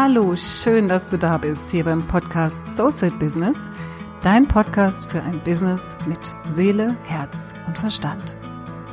Hallo, 0.00 0.36
schön, 0.36 0.86
dass 0.86 1.08
du 1.08 1.18
da 1.18 1.38
bist 1.38 1.72
hier 1.72 1.82
beim 1.82 2.06
Podcast 2.06 2.68
Soulset 2.68 3.18
Business, 3.18 3.68
dein 4.22 4.46
Podcast 4.46 5.10
für 5.10 5.20
ein 5.20 5.40
Business 5.40 5.96
mit 6.06 6.20
Seele, 6.48 6.96
Herz 7.02 7.52
und 7.66 7.76
Verstand. 7.76 8.36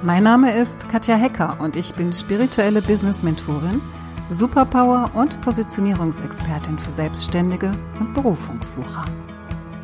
Mein 0.02 0.24
Name 0.24 0.58
ist 0.58 0.90
Katja 0.90 1.16
Hecker 1.16 1.58
und 1.60 1.76
ich 1.76 1.94
bin 1.94 2.12
spirituelle 2.12 2.82
Business 2.82 3.22
Mentorin, 3.22 3.84
Superpower 4.32 5.12
und 5.14 5.40
Positionierungsexpertin 5.42 6.80
für 6.80 6.90
Selbstständige 6.90 7.72
und 8.00 8.16
Berufungssucher. 8.16 9.06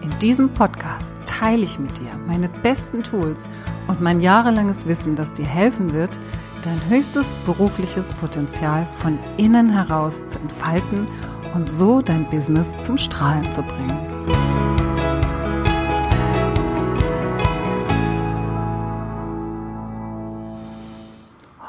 In 0.01 0.17
diesem 0.17 0.51
Podcast 0.51 1.13
teile 1.27 1.61
ich 1.61 1.77
mit 1.77 1.99
dir 1.99 2.17
meine 2.25 2.49
besten 2.49 3.03
Tools 3.03 3.47
und 3.87 4.01
mein 4.01 4.21
jahrelanges 4.21 4.87
Wissen, 4.87 5.15
das 5.15 5.33
dir 5.33 5.45
helfen 5.45 5.93
wird, 5.93 6.19
dein 6.61 6.89
höchstes 6.89 7.35
berufliches 7.45 8.13
Potenzial 8.13 8.85
von 8.85 9.17
innen 9.37 9.69
heraus 9.69 10.25
zu 10.27 10.39
entfalten 10.39 11.07
und 11.53 11.73
so 11.73 12.01
dein 12.01 12.29
Business 12.29 12.77
zum 12.81 12.97
Strahlen 12.97 13.51
zu 13.51 13.63
bringen. 13.63 13.97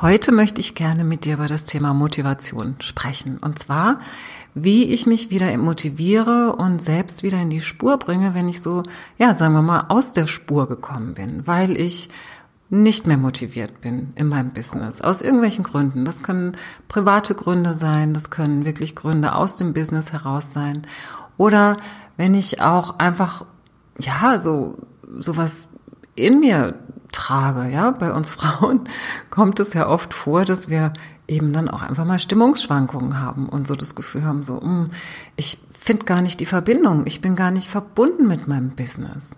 Heute 0.03 0.33
möchte 0.33 0.61
ich 0.61 0.75
gerne 0.75 1.05
mit 1.05 1.25
dir 1.25 1.34
über 1.34 1.47
das 1.47 1.65
Thema 1.65 1.95
Motivation 1.95 2.75
sprechen. 2.81 3.39
Und 3.39 3.61
zwar, 3.61 3.98
wie 4.53 4.84
ich 4.84 5.06
mich 5.06 5.31
wieder 5.31 5.56
motiviere 5.56 6.56
und 6.56 6.83
selbst 6.83 7.23
wieder 7.23 7.41
in 7.41 7.51
die 7.51 7.61
Spur 7.61 7.98
bringe, 7.98 8.34
wenn 8.34 8.48
ich 8.48 8.61
so, 8.61 8.83
ja, 9.17 9.33
sagen 9.33 9.55
wir 9.55 9.62
mal, 9.62 9.87
aus 9.91 10.12
der 10.12 10.27
Spur 10.27 10.69
gekommen 10.69 11.15
bin, 11.15 11.47
weil 11.47 11.81
ich 11.81 12.09
nicht 12.73 13.07
mehr 13.07 13.19
motiviert 13.19 13.83
bin 13.83 14.15
in 14.15 14.29
meinem 14.29 14.51
Business. 14.51 15.03
Aus 15.03 15.21
irgendwelchen 15.21 15.62
Gründen. 15.62 16.07
Das 16.07 16.23
können 16.23 16.57
private 16.89 17.35
Gründe 17.35 17.75
sein, 17.75 18.15
das 18.15 18.31
können 18.31 18.65
wirklich 18.65 18.97
Gründe 18.97 19.34
aus 19.34 19.56
dem 19.56 19.75
Business 19.75 20.12
heraus 20.12 20.55
sein. 20.55 20.81
Oder 21.37 21.77
wenn 22.17 22.33
ich 22.33 22.62
auch 22.62 22.98
einfach, 22.98 23.45
ja, 24.00 24.39
so, 24.39 24.78
sowas 25.19 25.69
in 26.15 26.41
mir 26.41 26.78
trage, 27.12 27.70
ja. 27.70 27.91
Bei 27.91 28.11
uns 28.11 28.31
Frauen 28.34 28.81
kommt 29.28 29.61
es 29.61 29.75
ja 29.75 29.87
oft 29.87 30.15
vor, 30.15 30.47
dass 30.47 30.70
wir 30.70 30.95
eben 31.28 31.53
dann 31.53 31.69
auch 31.69 31.83
einfach 31.83 32.06
mal 32.06 32.19
Stimmungsschwankungen 32.19 33.20
haben 33.20 33.50
und 33.50 33.67
so 33.67 33.75
das 33.75 33.95
Gefühl 33.95 34.25
haben, 34.25 34.43
so, 34.43 34.55
mh, 34.55 34.62
hm, 34.62 34.89
ich 35.37 35.59
finde 35.70 36.06
gar 36.06 36.23
nicht 36.23 36.41
die 36.41 36.47
Verbindung, 36.47 37.03
ich 37.05 37.20
bin 37.20 37.37
gar 37.37 37.50
nicht 37.50 37.69
verbunden 37.69 38.27
mit 38.27 38.48
meinem 38.48 38.70
Business. 38.70 39.37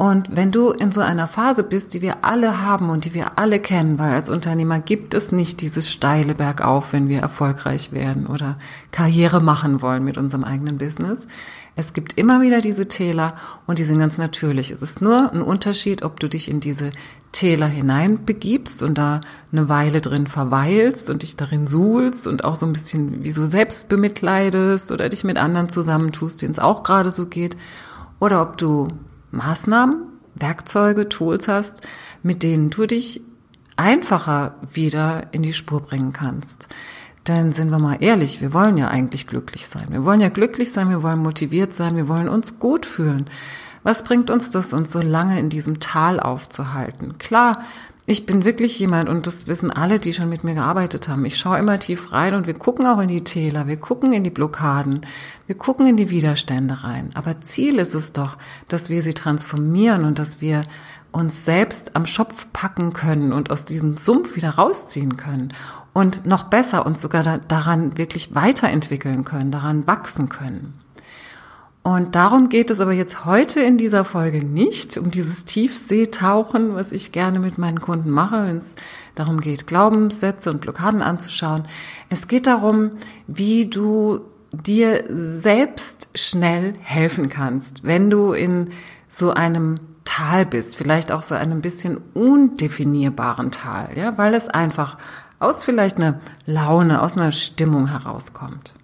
Und 0.00 0.34
wenn 0.34 0.50
du 0.50 0.70
in 0.70 0.92
so 0.92 1.02
einer 1.02 1.26
Phase 1.26 1.62
bist, 1.62 1.92
die 1.92 2.00
wir 2.00 2.24
alle 2.24 2.62
haben 2.62 2.88
und 2.88 3.04
die 3.04 3.12
wir 3.12 3.38
alle 3.38 3.60
kennen, 3.60 3.98
weil 3.98 4.12
als 4.12 4.30
Unternehmer 4.30 4.80
gibt 4.80 5.12
es 5.12 5.30
nicht 5.30 5.60
dieses 5.60 5.90
steile 5.90 6.34
Bergauf, 6.34 6.94
wenn 6.94 7.10
wir 7.10 7.20
erfolgreich 7.20 7.92
werden 7.92 8.26
oder 8.26 8.56
Karriere 8.92 9.42
machen 9.42 9.82
wollen 9.82 10.02
mit 10.02 10.16
unserem 10.16 10.42
eigenen 10.42 10.78
Business. 10.78 11.28
Es 11.76 11.92
gibt 11.92 12.16
immer 12.16 12.40
wieder 12.40 12.62
diese 12.62 12.88
Täler 12.88 13.34
und 13.66 13.78
die 13.78 13.84
sind 13.84 13.98
ganz 13.98 14.16
natürlich. 14.16 14.70
Es 14.70 14.80
ist 14.80 15.02
nur 15.02 15.34
ein 15.34 15.42
Unterschied, 15.42 16.02
ob 16.02 16.18
du 16.18 16.30
dich 16.30 16.50
in 16.50 16.60
diese 16.60 16.92
Täler 17.32 17.66
hineinbegibst 17.66 18.82
und 18.82 18.96
da 18.96 19.20
eine 19.52 19.68
Weile 19.68 20.00
drin 20.00 20.28
verweilst 20.28 21.10
und 21.10 21.24
dich 21.24 21.36
darin 21.36 21.66
suhlst 21.66 22.26
und 22.26 22.46
auch 22.46 22.56
so 22.56 22.64
ein 22.64 22.72
bisschen 22.72 23.22
wie 23.22 23.32
so 23.32 23.46
selbst 23.46 23.90
bemitleidest 23.90 24.92
oder 24.92 25.10
dich 25.10 25.24
mit 25.24 25.36
anderen 25.36 25.68
zusammentust, 25.68 26.40
denen 26.40 26.52
es 26.52 26.58
auch 26.58 26.84
gerade 26.84 27.10
so 27.10 27.26
geht. 27.26 27.58
Oder 28.18 28.40
ob 28.40 28.56
du 28.56 28.88
Maßnahmen, 29.30 30.02
Werkzeuge, 30.34 31.08
Tools 31.08 31.48
hast, 31.48 31.82
mit 32.22 32.42
denen 32.42 32.70
du 32.70 32.86
dich 32.86 33.20
einfacher 33.76 34.56
wieder 34.72 35.28
in 35.32 35.42
die 35.42 35.52
Spur 35.52 35.80
bringen 35.80 36.12
kannst. 36.12 36.68
Denn 37.26 37.52
sind 37.52 37.70
wir 37.70 37.78
mal 37.78 37.98
ehrlich, 38.00 38.40
wir 38.40 38.52
wollen 38.52 38.78
ja 38.78 38.88
eigentlich 38.88 39.26
glücklich 39.26 39.66
sein. 39.66 39.88
Wir 39.90 40.04
wollen 40.04 40.20
ja 40.20 40.30
glücklich 40.30 40.72
sein, 40.72 40.88
wir 40.88 41.02
wollen 41.02 41.18
motiviert 41.18 41.72
sein, 41.72 41.96
wir 41.96 42.08
wollen 42.08 42.28
uns 42.28 42.58
gut 42.58 42.86
fühlen. 42.86 43.26
Was 43.82 44.04
bringt 44.04 44.30
uns 44.30 44.50
das, 44.50 44.72
uns 44.72 44.92
so 44.92 45.00
lange 45.00 45.38
in 45.38 45.48
diesem 45.48 45.80
Tal 45.80 46.20
aufzuhalten? 46.20 47.18
Klar, 47.18 47.62
ich 48.06 48.26
bin 48.26 48.44
wirklich 48.44 48.78
jemand, 48.78 49.08
und 49.08 49.26
das 49.26 49.46
wissen 49.46 49.70
alle, 49.70 50.00
die 50.00 50.12
schon 50.12 50.28
mit 50.28 50.42
mir 50.42 50.54
gearbeitet 50.54 51.08
haben. 51.08 51.24
Ich 51.24 51.38
schaue 51.38 51.58
immer 51.58 51.78
tief 51.78 52.12
rein 52.12 52.34
und 52.34 52.46
wir 52.46 52.54
gucken 52.54 52.86
auch 52.86 53.00
in 53.00 53.08
die 53.08 53.24
Täler, 53.24 53.66
wir 53.66 53.76
gucken 53.76 54.12
in 54.12 54.24
die 54.24 54.30
Blockaden, 54.30 55.06
wir 55.46 55.54
gucken 55.56 55.86
in 55.86 55.96
die 55.96 56.10
Widerstände 56.10 56.82
rein. 56.82 57.10
Aber 57.14 57.40
Ziel 57.40 57.78
ist 57.78 57.94
es 57.94 58.12
doch, 58.12 58.36
dass 58.68 58.90
wir 58.90 59.02
sie 59.02 59.14
transformieren 59.14 60.04
und 60.04 60.18
dass 60.18 60.40
wir 60.40 60.62
uns 61.12 61.44
selbst 61.44 61.96
am 61.96 62.06
Schopf 62.06 62.48
packen 62.52 62.92
können 62.92 63.32
und 63.32 63.50
aus 63.50 63.64
diesem 63.64 63.96
Sumpf 63.96 64.36
wieder 64.36 64.50
rausziehen 64.50 65.16
können 65.16 65.52
und 65.92 66.24
noch 66.24 66.44
besser 66.44 66.86
uns 66.86 67.00
sogar 67.00 67.38
daran 67.38 67.98
wirklich 67.98 68.34
weiterentwickeln 68.34 69.24
können, 69.24 69.50
daran 69.50 69.86
wachsen 69.86 70.28
können. 70.28 70.74
Und 71.82 72.14
darum 72.14 72.50
geht 72.50 72.70
es 72.70 72.80
aber 72.80 72.92
jetzt 72.92 73.24
heute 73.24 73.60
in 73.60 73.78
dieser 73.78 74.04
Folge 74.04 74.44
nicht, 74.44 74.98
um 74.98 75.10
dieses 75.10 75.46
Tiefseetauchen, 75.46 76.74
was 76.74 76.92
ich 76.92 77.10
gerne 77.10 77.38
mit 77.38 77.56
meinen 77.56 77.80
Kunden 77.80 78.10
mache, 78.10 78.44
wenn 78.44 78.58
es 78.58 78.76
darum 79.14 79.40
geht, 79.40 79.66
Glaubenssätze 79.66 80.50
und 80.50 80.60
Blockaden 80.60 81.00
anzuschauen. 81.00 81.64
Es 82.10 82.28
geht 82.28 82.46
darum, 82.46 82.92
wie 83.26 83.66
du 83.66 84.20
dir 84.52 85.04
selbst 85.08 86.08
schnell 86.14 86.74
helfen 86.80 87.30
kannst, 87.30 87.82
wenn 87.82 88.10
du 88.10 88.32
in 88.32 88.70
so 89.08 89.30
einem 89.30 89.80
Tal 90.04 90.44
bist, 90.44 90.76
vielleicht 90.76 91.12
auch 91.12 91.22
so 91.22 91.34
einem 91.34 91.62
bisschen 91.62 91.98
undefinierbaren 92.14 93.52
Tal, 93.52 93.96
ja, 93.96 94.18
weil 94.18 94.34
es 94.34 94.48
einfach 94.48 94.98
aus 95.38 95.64
vielleicht 95.64 95.96
einer 95.96 96.20
Laune, 96.44 97.00
aus 97.00 97.16
einer 97.16 97.32
Stimmung 97.32 97.86
herauskommt. 97.86 98.74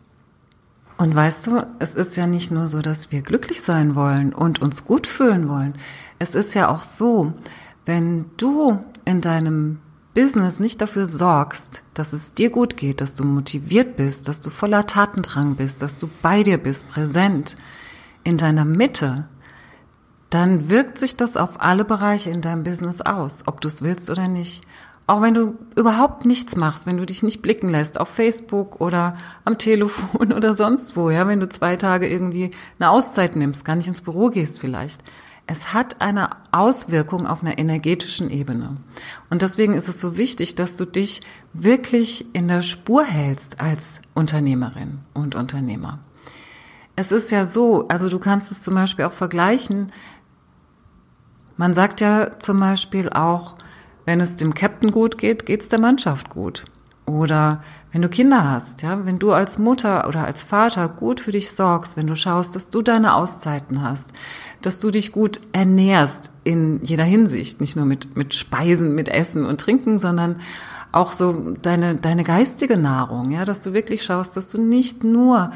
Und 0.98 1.14
weißt 1.14 1.46
du, 1.46 1.66
es 1.78 1.94
ist 1.94 2.16
ja 2.16 2.26
nicht 2.26 2.50
nur 2.50 2.68
so, 2.68 2.80
dass 2.80 3.12
wir 3.12 3.22
glücklich 3.22 3.62
sein 3.62 3.94
wollen 3.94 4.32
und 4.32 4.62
uns 4.62 4.84
gut 4.84 5.06
fühlen 5.06 5.48
wollen. 5.48 5.74
Es 6.18 6.34
ist 6.34 6.54
ja 6.54 6.68
auch 6.68 6.82
so, 6.82 7.34
wenn 7.84 8.26
du 8.38 8.82
in 9.04 9.20
deinem 9.20 9.80
Business 10.14 10.60
nicht 10.60 10.80
dafür 10.80 11.06
sorgst, 11.06 11.82
dass 11.92 12.14
es 12.14 12.32
dir 12.32 12.48
gut 12.48 12.78
geht, 12.78 13.02
dass 13.02 13.14
du 13.14 13.24
motiviert 13.24 13.96
bist, 13.96 14.28
dass 14.28 14.40
du 14.40 14.48
voller 14.48 14.86
Tatendrang 14.86 15.56
bist, 15.56 15.82
dass 15.82 15.98
du 15.98 16.08
bei 16.22 16.42
dir 16.42 16.56
bist, 16.56 16.88
präsent, 16.88 17.56
in 18.24 18.38
deiner 18.38 18.64
Mitte, 18.64 19.28
dann 20.30 20.68
wirkt 20.68 20.98
sich 20.98 21.16
das 21.16 21.36
auf 21.36 21.60
alle 21.60 21.84
Bereiche 21.84 22.30
in 22.30 22.40
deinem 22.40 22.64
Business 22.64 23.00
aus, 23.00 23.44
ob 23.46 23.60
du 23.60 23.68
es 23.68 23.82
willst 23.82 24.10
oder 24.10 24.26
nicht. 24.26 24.64
Auch 25.08 25.22
wenn 25.22 25.34
du 25.34 25.56
überhaupt 25.76 26.24
nichts 26.24 26.56
machst, 26.56 26.86
wenn 26.86 26.96
du 26.96 27.06
dich 27.06 27.22
nicht 27.22 27.40
blicken 27.40 27.68
lässt 27.68 28.00
auf 28.00 28.08
Facebook 28.08 28.80
oder 28.80 29.12
am 29.44 29.56
Telefon 29.56 30.32
oder 30.34 30.54
sonst 30.54 30.96
wo, 30.96 31.10
ja, 31.10 31.28
wenn 31.28 31.40
du 31.40 31.48
zwei 31.48 31.76
Tage 31.76 32.08
irgendwie 32.08 32.50
eine 32.78 32.90
Auszeit 32.90 33.36
nimmst, 33.36 33.64
gar 33.64 33.76
nicht 33.76 33.86
ins 33.86 34.02
Büro 34.02 34.30
gehst 34.30 34.58
vielleicht. 34.60 35.00
Es 35.48 35.72
hat 35.72 36.00
eine 36.00 36.28
Auswirkung 36.50 37.24
auf 37.24 37.42
einer 37.42 37.56
energetischen 37.56 38.30
Ebene. 38.30 38.78
Und 39.30 39.42
deswegen 39.42 39.74
ist 39.74 39.88
es 39.88 40.00
so 40.00 40.16
wichtig, 40.16 40.56
dass 40.56 40.74
du 40.74 40.84
dich 40.84 41.20
wirklich 41.52 42.34
in 42.34 42.48
der 42.48 42.62
Spur 42.62 43.04
hältst 43.04 43.60
als 43.60 44.00
Unternehmerin 44.12 44.98
und 45.14 45.36
Unternehmer. 45.36 46.00
Es 46.96 47.12
ist 47.12 47.30
ja 47.30 47.44
so, 47.44 47.86
also 47.86 48.08
du 48.08 48.18
kannst 48.18 48.50
es 48.50 48.60
zum 48.60 48.74
Beispiel 48.74 49.04
auch 49.04 49.12
vergleichen. 49.12 49.92
Man 51.56 51.74
sagt 51.74 52.00
ja 52.00 52.40
zum 52.40 52.58
Beispiel 52.58 53.08
auch, 53.10 53.56
wenn 54.06 54.20
es 54.20 54.36
dem 54.36 54.54
Captain 54.54 54.90
gut 54.90 55.18
geht, 55.18 55.44
geht 55.44 55.62
es 55.62 55.68
der 55.68 55.80
Mannschaft 55.80 56.30
gut. 56.30 56.64
Oder 57.04 57.62
wenn 57.92 58.02
du 58.02 58.08
Kinder 58.08 58.50
hast, 58.50 58.82
ja, 58.82 59.04
wenn 59.06 59.18
du 59.18 59.32
als 59.32 59.58
Mutter 59.58 60.08
oder 60.08 60.24
als 60.24 60.42
Vater 60.42 60.88
gut 60.88 61.20
für 61.20 61.32
dich 61.32 61.50
sorgst, 61.50 61.96
wenn 61.96 62.06
du 62.06 62.16
schaust, 62.16 62.56
dass 62.56 62.70
du 62.70 62.82
deine 62.82 63.14
Auszeiten 63.14 63.82
hast, 63.82 64.12
dass 64.60 64.80
du 64.80 64.90
dich 64.90 65.12
gut 65.12 65.40
ernährst 65.52 66.32
in 66.42 66.80
jeder 66.82 67.04
Hinsicht, 67.04 67.60
nicht 67.60 67.76
nur 67.76 67.84
mit, 67.84 68.16
mit 68.16 68.34
Speisen, 68.34 68.94
mit 68.94 69.08
Essen 69.08 69.44
und 69.44 69.60
Trinken, 69.60 69.98
sondern 69.98 70.40
auch 70.92 71.12
so 71.12 71.54
deine, 71.62 71.94
deine 71.96 72.24
geistige 72.24 72.76
Nahrung, 72.76 73.30
ja, 73.30 73.44
dass 73.44 73.60
du 73.60 73.72
wirklich 73.72 74.02
schaust, 74.02 74.36
dass 74.36 74.50
du 74.50 74.60
nicht 74.60 75.04
nur 75.04 75.50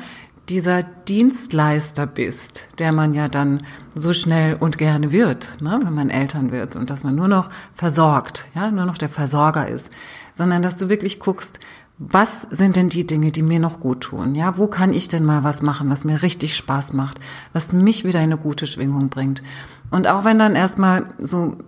dieser 0.51 0.83
Dienstleister 0.83 2.07
bist, 2.07 2.69
der 2.79 2.93
man 2.93 3.15
ja 3.15 3.29
dann 3.29 3.63
so 3.95 4.13
schnell 4.13 4.57
und 4.57 4.79
gerne 4.79 5.13
wird, 5.13 5.61
ne, 5.61 5.81
wenn 5.83 5.95
man 5.95 6.11
Eltern 6.11 6.51
wird 6.51 6.77
und 6.77 6.91
dass 6.91 7.05
man 7.05 7.15
nur 7.15 7.29
noch 7.29 7.49
versorgt, 7.73 8.49
ja, 8.55 8.71
nur 8.71 8.85
noch 8.85 8.99
der 8.99 9.09
Versorger 9.09 9.69
ist, 9.69 9.91
sondern 10.35 10.61
dass 10.61 10.77
du 10.77 10.89
wirklich 10.89 11.21
guckst, 11.21 11.61
was 11.99 12.49
sind 12.51 12.77
denn 12.77 12.89
die 12.89 13.07
Dinge, 13.07 13.31
die 13.31 13.43
mir 13.43 13.61
noch 13.61 13.79
gut 13.79 14.01
tun? 14.01 14.35
Ja, 14.35 14.57
wo 14.57 14.67
kann 14.67 14.93
ich 14.93 15.09
denn 15.09 15.25
mal 15.25 15.45
was 15.45 15.63
machen, 15.63 15.91
was 15.91 16.05
mir 16.05 16.23
richtig 16.23 16.57
Spaß 16.57 16.95
macht, 16.95 17.19
was 17.53 17.73
mich 17.73 18.05
wieder 18.05 18.19
in 18.19 18.33
eine 18.33 18.39
gute 18.39 18.67
Schwingung 18.67 19.11
bringt? 19.11 19.43
Und 19.91 20.09
auch 20.09 20.25
wenn 20.25 20.39
dann 20.39 20.57
erstmal 20.57 21.15
so 21.19 21.59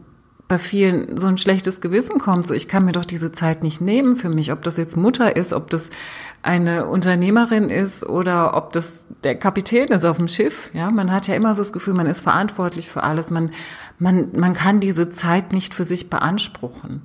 bei 0.48 0.58
vielen 0.58 1.16
so 1.16 1.28
ein 1.28 1.38
schlechtes 1.38 1.80
Gewissen 1.80 2.18
kommt, 2.18 2.46
so 2.46 2.54
ich 2.54 2.66
kann 2.66 2.84
mir 2.84 2.92
doch 2.92 3.04
diese 3.04 3.32
Zeit 3.32 3.62
nicht 3.62 3.80
nehmen 3.80 4.16
für 4.16 4.28
mich, 4.28 4.52
ob 4.52 4.62
das 4.62 4.76
jetzt 4.76 4.96
Mutter 4.96 5.36
ist, 5.36 5.52
ob 5.52 5.70
das 5.70 5.90
eine 6.42 6.86
Unternehmerin 6.86 7.70
ist 7.70 8.04
oder 8.04 8.56
ob 8.56 8.72
das 8.72 9.06
der 9.22 9.36
Kapitän 9.36 9.88
ist 9.88 10.04
auf 10.04 10.16
dem 10.16 10.26
Schiff. 10.28 10.70
Ja, 10.74 10.90
man 10.90 11.12
hat 11.12 11.28
ja 11.28 11.36
immer 11.36 11.54
so 11.54 11.62
das 11.62 11.72
Gefühl, 11.72 11.94
man 11.94 12.06
ist 12.06 12.20
verantwortlich 12.20 12.88
für 12.88 13.04
alles. 13.04 13.30
Man, 13.30 13.52
man, 13.98 14.30
man 14.32 14.52
kann 14.52 14.80
diese 14.80 15.08
Zeit 15.08 15.52
nicht 15.52 15.74
für 15.74 15.84
sich 15.84 16.10
beanspruchen. 16.10 17.02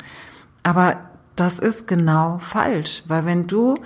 Aber 0.63 0.97
das 1.35 1.59
ist 1.59 1.87
genau 1.87 2.39
falsch, 2.39 3.03
weil 3.07 3.25
wenn 3.25 3.45
du 3.45 3.77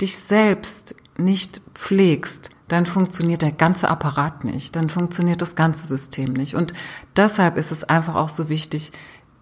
dich 0.00 0.16
selbst 0.16 0.94
nicht 1.18 1.60
pflegst, 1.74 2.50
dann 2.68 2.86
funktioniert 2.86 3.42
der 3.42 3.50
ganze 3.50 3.88
Apparat 3.88 4.44
nicht, 4.44 4.76
dann 4.76 4.88
funktioniert 4.88 5.42
das 5.42 5.56
ganze 5.56 5.88
System 5.88 6.32
nicht. 6.32 6.54
Und 6.54 6.72
deshalb 7.16 7.56
ist 7.56 7.72
es 7.72 7.82
einfach 7.82 8.14
auch 8.14 8.28
so 8.28 8.48
wichtig, 8.48 8.92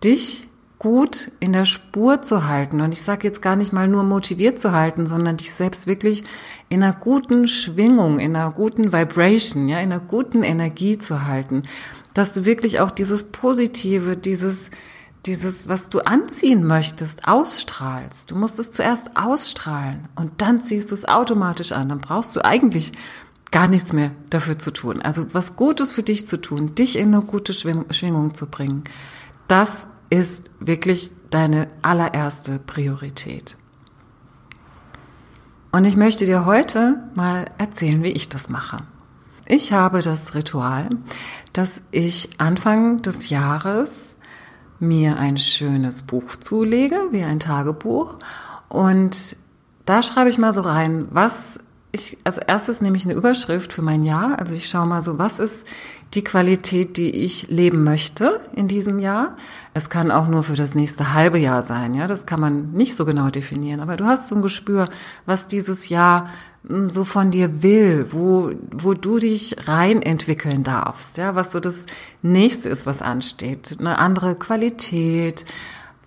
dich 0.03 0.48
gut 0.79 1.33
in 1.41 1.53
der 1.53 1.65
Spur 1.65 2.23
zu 2.23 2.47
halten. 2.47 2.81
Und 2.81 2.93
ich 2.93 3.03
sage 3.03 3.27
jetzt 3.27 3.43
gar 3.43 3.57
nicht 3.57 3.73
mal 3.73 3.89
nur 3.89 4.05
motiviert 4.05 4.61
zu 4.61 4.73
halten, 4.73 5.07
sondern 5.07 5.37
dich 5.37 5.53
selbst 5.53 5.87
wirklich 5.87 6.25
in 6.69 6.83
einer 6.83 6.93
guten 6.93 7.49
Schwingung, 7.49 8.21
in 8.21 8.37
einer 8.37 8.53
guten 8.53 8.93
Vibration, 8.93 9.69
ja, 9.69 9.79
in 9.79 9.93
einer 9.93 10.01
guten 10.01 10.43
Energie 10.43 10.99
zu 10.99 11.27
halten. 11.27 11.65
Dass 12.15 12.33
du 12.33 12.45
wirklich 12.45 12.81
auch 12.81 12.93
dieses 12.93 13.25
Positive, 13.25 14.17
dieses, 14.17 14.71
dieses, 15.27 15.69
was 15.69 15.89
du 15.89 16.01
anziehen 16.01 16.65
möchtest, 16.65 17.27
ausstrahlst. 17.27 18.31
Du 18.31 18.37
musst 18.37 18.61
es 18.61 18.71
zuerst 18.71 19.17
ausstrahlen 19.17 20.09
und 20.15 20.41
dann 20.41 20.61
ziehst 20.61 20.91
du 20.91 20.95
es 20.95 21.07
automatisch 21.07 21.73
an. 21.73 21.89
Dann 21.89 22.01
brauchst 22.01 22.37
du 22.37 22.45
eigentlich 22.45 22.93
gar 23.51 23.67
nichts 23.67 23.93
mehr 23.93 24.13
dafür 24.31 24.59
zu 24.59 24.71
tun. 24.71 25.03
Also 25.03 25.27
was 25.33 25.57
Gutes 25.57 25.93
für 25.93 26.03
dich 26.03 26.29
zu 26.29 26.41
tun, 26.41 26.75
dich 26.77 26.97
in 26.97 27.15
eine 27.15 27.23
gute 27.23 27.53
Schwingung 27.53 28.35
zu 28.35 28.47
bringen. 28.47 28.85
Das 29.49 29.89
ist 30.11 30.51
wirklich 30.61 31.11
deine 31.31 31.69
allererste 31.83 32.59
Priorität. 32.59 33.57
Und 35.71 35.85
ich 35.85 35.97
möchte 35.97 36.25
dir 36.25 36.47
heute 36.47 37.05
mal 37.15 37.51
erzählen, 37.59 38.03
wie 38.03 38.09
ich 38.09 38.29
das 38.29 38.49
mache. 38.49 38.85
Ich 39.47 39.73
habe 39.73 40.03
das 40.03 40.35
Ritual, 40.35 40.89
dass 41.53 41.83
ich 41.91 42.31
Anfang 42.39 42.99
des 42.99 43.29
Jahres 43.29 44.19
mir 44.81 45.19
ein 45.19 45.37
schönes 45.37 46.03
Buch 46.03 46.37
zulege, 46.37 46.99
wie 47.11 47.25
ein 47.25 47.41
Tagebuch. 47.41 48.17
Und 48.69 49.37
da 49.85 50.03
schreibe 50.03 50.31
ich 50.31 50.39
mal 50.39 50.53
so 50.53 50.61
rein, 50.63 51.09
was 51.11 51.61
ich, 51.93 52.19
als 52.25 52.39
erstes 52.39 52.81
nehme 52.81 52.97
ich 52.97 53.05
eine 53.05 53.15
Überschrift 53.15 53.73
für 53.73 53.83
mein 53.83 54.05
Jahr. 54.05 54.39
Also 54.39 54.55
ich 54.55 54.69
schaue 54.69 54.87
mal 54.87 55.03
so, 55.03 55.19
was 55.19 55.39
ist 55.39 55.67
die 56.15 56.25
Qualität, 56.25 56.97
die 56.97 57.11
ich 57.11 57.49
leben 57.49 57.85
möchte 57.85 58.41
in 58.55 58.67
diesem 58.67 58.99
Jahr. 58.99 59.37
Es 59.75 59.91
kann 59.91 60.11
auch 60.11 60.27
nur 60.29 60.43
für 60.43 60.57
das 60.57 60.75
nächste 60.75 61.13
halbe 61.13 61.39
Jahr 61.39 61.63
sein, 61.63 61.95
ja. 61.95 62.07
Das 62.07 62.25
kann 62.25 62.41
man 62.41 62.73
nicht 62.73 62.97
so 62.97 63.05
genau 63.05 63.29
definieren. 63.29 63.81
Aber 63.81 63.97
du 63.97 64.05
hast 64.05 64.29
so 64.29 64.37
ein 64.37 64.43
Gespür, 64.43 64.89
was 65.27 65.47
dieses 65.47 65.91
Jahr 65.91 66.31
hm, 66.67 66.89
so 66.89 67.05
von 67.05 67.31
dir 67.31 67.63
will, 67.63 68.07
wo, 68.11 68.53
wo 68.71 68.95
du 68.95 69.19
dich 69.19 69.69
rein 69.69 70.03
entwickeln 70.03 70.65
darfst, 70.65 71.19
ja, 71.19 71.35
was 71.35 71.53
so 71.53 71.61
das 71.61 71.87
nächste 72.23 72.69
ist, 72.69 72.87
was 72.87 73.03
ansteht. 73.03 73.77
Eine 73.79 73.99
andere 73.99 74.35
Qualität, 74.35 75.45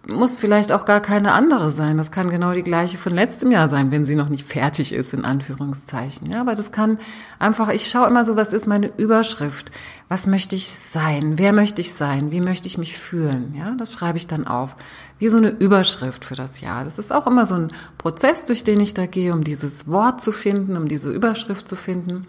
muss 0.07 0.37
vielleicht 0.37 0.71
auch 0.71 0.85
gar 0.85 0.99
keine 0.99 1.33
andere 1.33 1.69
sein. 1.69 1.97
Das 1.97 2.11
kann 2.11 2.29
genau 2.29 2.53
die 2.53 2.63
gleiche 2.63 2.97
von 2.97 3.13
letztem 3.13 3.51
Jahr 3.51 3.69
sein, 3.69 3.91
wenn 3.91 4.05
sie 4.05 4.15
noch 4.15 4.29
nicht 4.29 4.47
fertig 4.47 4.93
ist, 4.93 5.13
in 5.13 5.25
Anführungszeichen. 5.25 6.31
Ja, 6.31 6.41
aber 6.41 6.55
das 6.55 6.71
kann 6.71 6.97
einfach, 7.37 7.69
ich 7.69 7.87
schaue 7.87 8.07
immer 8.07 8.25
so, 8.25 8.35
was 8.35 8.53
ist 8.53 8.65
meine 8.65 8.91
Überschrift? 8.97 9.71
Was 10.09 10.25
möchte 10.25 10.55
ich 10.55 10.67
sein? 10.67 11.37
Wer 11.37 11.53
möchte 11.53 11.81
ich 11.81 11.93
sein? 11.93 12.31
Wie 12.31 12.41
möchte 12.41 12.67
ich 12.67 12.77
mich 12.77 12.97
fühlen? 12.97 13.53
Ja, 13.57 13.71
das 13.77 13.93
schreibe 13.93 14.17
ich 14.17 14.27
dann 14.27 14.47
auf. 14.47 14.75
Wie 15.19 15.29
so 15.29 15.37
eine 15.37 15.49
Überschrift 15.49 16.25
für 16.25 16.35
das 16.35 16.61
Jahr. 16.61 16.83
Das 16.83 16.97
ist 16.97 17.13
auch 17.13 17.27
immer 17.27 17.45
so 17.45 17.55
ein 17.55 17.67
Prozess, 17.99 18.45
durch 18.45 18.63
den 18.63 18.79
ich 18.79 18.95
da 18.95 19.05
gehe, 19.05 19.33
um 19.33 19.43
dieses 19.43 19.87
Wort 19.87 20.19
zu 20.19 20.31
finden, 20.31 20.77
um 20.77 20.87
diese 20.87 21.11
Überschrift 21.11 21.67
zu 21.67 21.75
finden. 21.75 22.25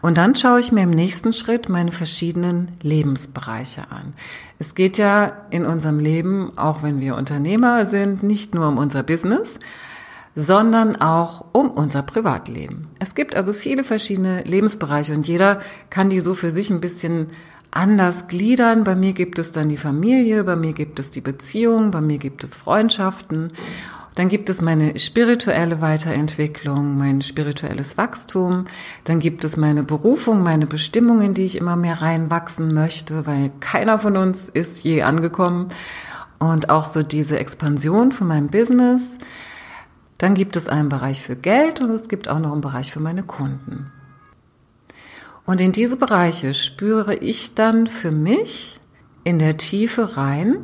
Und 0.00 0.16
dann 0.16 0.36
schaue 0.36 0.60
ich 0.60 0.70
mir 0.70 0.82
im 0.82 0.90
nächsten 0.90 1.32
Schritt 1.32 1.68
meine 1.68 1.90
verschiedenen 1.90 2.70
Lebensbereiche 2.82 3.90
an. 3.90 4.14
Es 4.58 4.74
geht 4.74 4.98
ja 4.98 5.32
in 5.50 5.66
unserem 5.66 5.98
Leben, 5.98 6.52
auch 6.56 6.82
wenn 6.82 7.00
wir 7.00 7.16
Unternehmer 7.16 7.86
sind, 7.86 8.22
nicht 8.22 8.54
nur 8.54 8.68
um 8.68 8.78
unser 8.78 9.02
Business, 9.02 9.58
sondern 10.34 10.96
auch 10.96 11.46
um 11.52 11.70
unser 11.70 12.02
Privatleben. 12.02 12.88
Es 13.00 13.16
gibt 13.16 13.34
also 13.34 13.52
viele 13.52 13.82
verschiedene 13.82 14.42
Lebensbereiche 14.42 15.12
und 15.14 15.26
jeder 15.26 15.60
kann 15.90 16.10
die 16.10 16.20
so 16.20 16.34
für 16.34 16.50
sich 16.50 16.70
ein 16.70 16.80
bisschen 16.80 17.28
anders 17.72 18.28
gliedern. 18.28 18.84
Bei 18.84 18.94
mir 18.94 19.12
gibt 19.12 19.38
es 19.38 19.50
dann 19.50 19.68
die 19.68 19.76
Familie, 19.76 20.44
bei 20.44 20.54
mir 20.54 20.72
gibt 20.72 21.00
es 21.00 21.10
die 21.10 21.20
Beziehung, 21.20 21.90
bei 21.90 22.00
mir 22.00 22.18
gibt 22.18 22.44
es 22.44 22.56
Freundschaften 22.56 23.52
dann 24.18 24.28
gibt 24.28 24.50
es 24.50 24.60
meine 24.60 24.98
spirituelle 24.98 25.80
Weiterentwicklung, 25.80 26.98
mein 26.98 27.22
spirituelles 27.22 27.96
Wachstum. 27.96 28.64
Dann 29.04 29.20
gibt 29.20 29.44
es 29.44 29.56
meine 29.56 29.84
Berufung, 29.84 30.42
meine 30.42 30.66
Bestimmung, 30.66 31.22
in 31.22 31.34
die 31.34 31.44
ich 31.44 31.56
immer 31.56 31.76
mehr 31.76 32.02
reinwachsen 32.02 32.74
möchte, 32.74 33.28
weil 33.28 33.52
keiner 33.60 34.00
von 34.00 34.16
uns 34.16 34.48
ist 34.48 34.82
je 34.82 35.02
angekommen. 35.02 35.68
Und 36.40 36.68
auch 36.68 36.84
so 36.84 37.04
diese 37.04 37.38
Expansion 37.38 38.10
von 38.10 38.26
meinem 38.26 38.48
Business. 38.48 39.20
Dann 40.18 40.34
gibt 40.34 40.56
es 40.56 40.66
einen 40.66 40.88
Bereich 40.88 41.22
für 41.22 41.36
Geld 41.36 41.80
und 41.80 41.90
es 41.90 42.08
gibt 42.08 42.28
auch 42.28 42.40
noch 42.40 42.50
einen 42.50 42.60
Bereich 42.60 42.90
für 42.90 42.98
meine 42.98 43.22
Kunden. 43.22 43.92
Und 45.46 45.60
in 45.60 45.70
diese 45.70 45.94
Bereiche 45.94 46.54
spüre 46.54 47.14
ich 47.14 47.54
dann 47.54 47.86
für 47.86 48.10
mich 48.10 48.80
in 49.22 49.38
der 49.38 49.58
Tiefe 49.58 50.16
rein, 50.16 50.56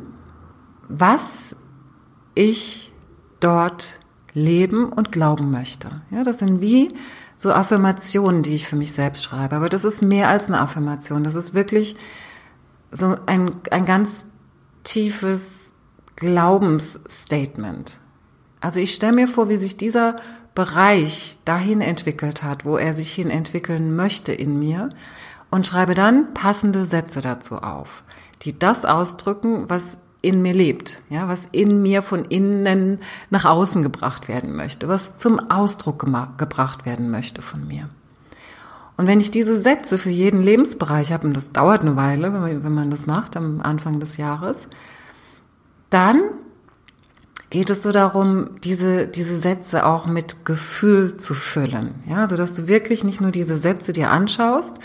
was 0.89 1.55
ich 2.33 2.91
dort 3.45 3.99
leben 4.33 4.91
und 4.91 5.11
glauben 5.11 5.51
möchte. 5.51 6.01
Ja, 6.09 6.23
das 6.23 6.39
sind 6.39 6.61
wie 6.61 6.89
so 7.37 7.51
Affirmationen, 7.51 8.41
die 8.41 8.55
ich 8.55 8.67
für 8.67 8.75
mich 8.75 8.93
selbst 8.93 9.23
schreibe. 9.23 9.55
Aber 9.55 9.69
das 9.69 9.85
ist 9.85 10.01
mehr 10.01 10.29
als 10.29 10.47
eine 10.47 10.59
Affirmation. 10.59 11.23
Das 11.23 11.35
ist 11.35 11.53
wirklich 11.53 11.95
so 12.91 13.15
ein, 13.25 13.51
ein 13.71 13.85
ganz 13.85 14.27
tiefes 14.83 15.73
Glaubensstatement. 16.15 17.99
Also 18.61 18.79
ich 18.79 18.95
stelle 18.95 19.13
mir 19.13 19.27
vor, 19.27 19.47
wie 19.49 19.57
sich 19.57 19.77
dieser 19.77 20.15
Bereich 20.55 21.37
dahin 21.45 21.81
entwickelt 21.81 22.41
hat, 22.41 22.65
wo 22.65 22.77
er 22.77 22.93
sich 22.93 23.13
hin 23.13 23.29
entwickeln 23.29 23.95
möchte 23.95 24.31
in 24.33 24.57
mir 24.57 24.89
und 25.51 25.67
schreibe 25.67 25.93
dann 25.93 26.33
passende 26.33 26.85
Sätze 26.85 27.21
dazu 27.21 27.57
auf, 27.57 28.03
die 28.41 28.57
das 28.57 28.85
ausdrücken, 28.85 29.69
was 29.69 29.99
in 30.25 30.41
mir 30.41 30.53
lebt, 30.53 31.01
ja, 31.09 31.27
was 31.27 31.47
in 31.51 31.81
mir 31.81 32.01
von 32.01 32.25
innen 32.25 32.99
nach 33.29 33.45
außen 33.45 33.83
gebracht 33.83 34.27
werden 34.27 34.55
möchte, 34.55 34.87
was 34.87 35.17
zum 35.17 35.39
Ausdruck 35.49 36.05
gebracht 36.37 36.85
werden 36.85 37.11
möchte 37.11 37.41
von 37.41 37.67
mir. 37.67 37.89
Und 38.97 39.07
wenn 39.07 39.19
ich 39.19 39.29
diese 39.29 39.61
Sätze 39.61 39.97
für 39.97 40.09
jeden 40.09 40.41
Lebensbereich 40.41 41.11
habe, 41.11 41.27
und 41.27 41.35
das 41.35 41.51
dauert 41.51 41.81
eine 41.81 41.95
Weile, 41.95 42.33
wenn 42.63 42.73
man 42.73 42.89
das 42.89 43.05
macht 43.05 43.35
am 43.35 43.61
Anfang 43.61 43.99
des 43.99 44.17
Jahres, 44.17 44.67
dann 45.89 46.21
geht 47.49 47.69
es 47.69 47.83
so 47.83 47.91
darum, 47.91 48.59
diese, 48.63 49.07
diese 49.07 49.37
Sätze 49.37 49.85
auch 49.85 50.07
mit 50.07 50.45
Gefühl 50.45 51.17
zu 51.17 51.33
füllen. 51.33 51.95
Ja, 52.07 52.17
also 52.17 52.35
dass 52.35 52.53
du 52.53 52.67
wirklich 52.67 53.03
nicht 53.03 53.21
nur 53.21 53.31
diese 53.31 53.57
Sätze 53.57 53.93
dir 53.93 54.11
anschaust, 54.11 54.79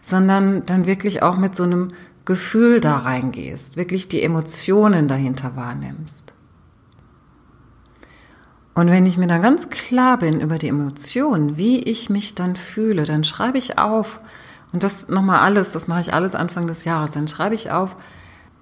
sondern 0.00 0.64
dann 0.64 0.86
wirklich 0.86 1.22
auch 1.22 1.36
mit 1.36 1.54
so 1.54 1.64
einem 1.64 1.88
Gefühl 2.28 2.82
da 2.82 2.98
reingehst, 2.98 3.78
wirklich 3.78 4.06
die 4.06 4.22
Emotionen 4.22 5.08
dahinter 5.08 5.56
wahrnimmst. 5.56 6.34
Und 8.74 8.88
wenn 8.88 9.06
ich 9.06 9.16
mir 9.16 9.28
dann 9.28 9.40
ganz 9.40 9.70
klar 9.70 10.18
bin 10.18 10.42
über 10.42 10.58
die 10.58 10.68
Emotionen, 10.68 11.56
wie 11.56 11.78
ich 11.78 12.10
mich 12.10 12.34
dann 12.34 12.54
fühle, 12.54 13.04
dann 13.04 13.24
schreibe 13.24 13.56
ich 13.56 13.78
auf, 13.78 14.20
und 14.74 14.82
das 14.82 15.08
nochmal 15.08 15.40
alles, 15.40 15.72
das 15.72 15.88
mache 15.88 16.00
ich 16.00 16.12
alles 16.12 16.34
Anfang 16.34 16.66
des 16.66 16.84
Jahres, 16.84 17.12
dann 17.12 17.28
schreibe 17.28 17.54
ich 17.54 17.70
auf, 17.70 17.96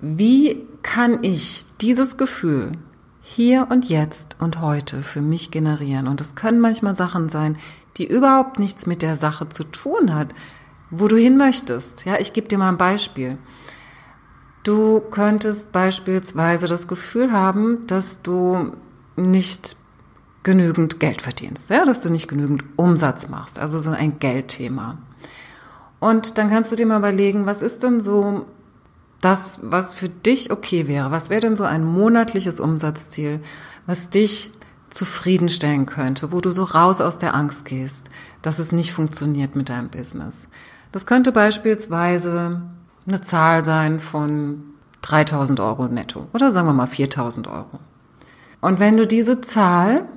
wie 0.00 0.64
kann 0.85 1.25
ich 1.25 1.66
dieses 1.80 2.16
Gefühl 2.16 2.70
hier 3.20 3.66
und 3.68 3.88
jetzt 3.88 4.37
und 4.40 4.61
heute 4.61 5.02
für 5.02 5.23
mich 5.23 5.50
generieren? 5.50 6.06
Und 6.06 6.20
es 6.20 6.37
können 6.37 6.61
manchmal 6.61 6.94
Sachen 6.94 7.28
sein, 7.30 7.58
die 7.96 8.06
überhaupt 8.06 8.61
nichts 8.61 8.87
mit 8.87 9.02
der 9.02 9.16
Sache 9.16 9.49
zu 9.49 9.64
tun 9.64 10.14
hat, 10.14 10.28
wo 10.90 11.09
du 11.09 11.16
hin 11.16 11.37
möchtest. 11.37 12.05
Ja, 12.05 12.19
ich 12.19 12.33
gebe 12.33 12.49
dir 12.49 12.59
mal 12.59 12.69
ein 12.69 12.78
Beispiel. 12.78 13.38
Du 14.62 15.00
könntest 15.00 15.73
beispielsweise 15.73 16.66
das 16.66 16.88
Gefühl 16.88 17.33
haben, 17.33 17.87
dass 17.87 18.23
du 18.23 18.73
nicht 19.16 19.76
genügend 20.43 21.00
Geld 21.00 21.23
verdienst, 21.23 21.71
ja, 21.71 21.85
dass 21.85 22.00
du 22.00 22.11
nicht 22.11 22.28
genügend 22.28 22.64
Umsatz 22.76 23.28
machst, 23.28 23.59
also 23.59 23.78
so 23.78 23.90
ein 23.90 24.19
Geldthema. 24.19 24.99
Und 25.99 26.38
dann 26.38 26.50
kannst 26.50 26.71
du 26.71 26.76
dir 26.76 26.87
mal 26.87 26.99
überlegen, 26.99 27.47
was 27.47 27.62
ist 27.62 27.83
denn 27.83 28.00
so 28.00 28.47
das, 29.21 29.59
was 29.62 29.95
für 29.95 30.09
dich 30.09 30.52
okay 30.52 30.87
wäre? 30.87 31.11
Was 31.11 31.31
wäre 31.31 31.40
denn 31.40 31.57
so 31.57 31.64
ein 31.64 31.85
monatliches 31.85 32.61
Umsatzziel, 32.61 33.40
was 33.87 34.11
dich 34.11 34.52
zufriedenstellen 34.90 35.87
könnte, 35.87 36.31
wo 36.33 36.40
du 36.40 36.50
so 36.50 36.62
raus 36.62 37.00
aus 37.00 37.19
der 37.19 37.35
Angst 37.35 37.64
gehst, 37.64 38.11
dass 38.43 38.59
es 38.59 38.73
nicht 38.73 38.93
funktioniert 38.93 39.57
mit 39.57 39.69
deinem 39.69 39.88
Business? 39.88 40.49
Das 40.93 41.07
könnte 41.07 41.33
beispielsweise 41.33 42.62
eine 43.07 43.21
Zahl 43.23 43.64
sein 43.64 44.00
von 44.00 44.62
3000 45.02 45.61
Euro 45.61 45.88
netto 45.88 46.26
oder 46.33 46.50
sagen 46.50 46.69
wir 46.69 46.73
mal 46.73 46.87
4000 46.87 47.47
Euro. 47.47 47.78
Und 48.61 48.81
wenn 48.81 48.97
du 48.97 49.07
diese 49.07 49.40
Zahl 49.40 50.09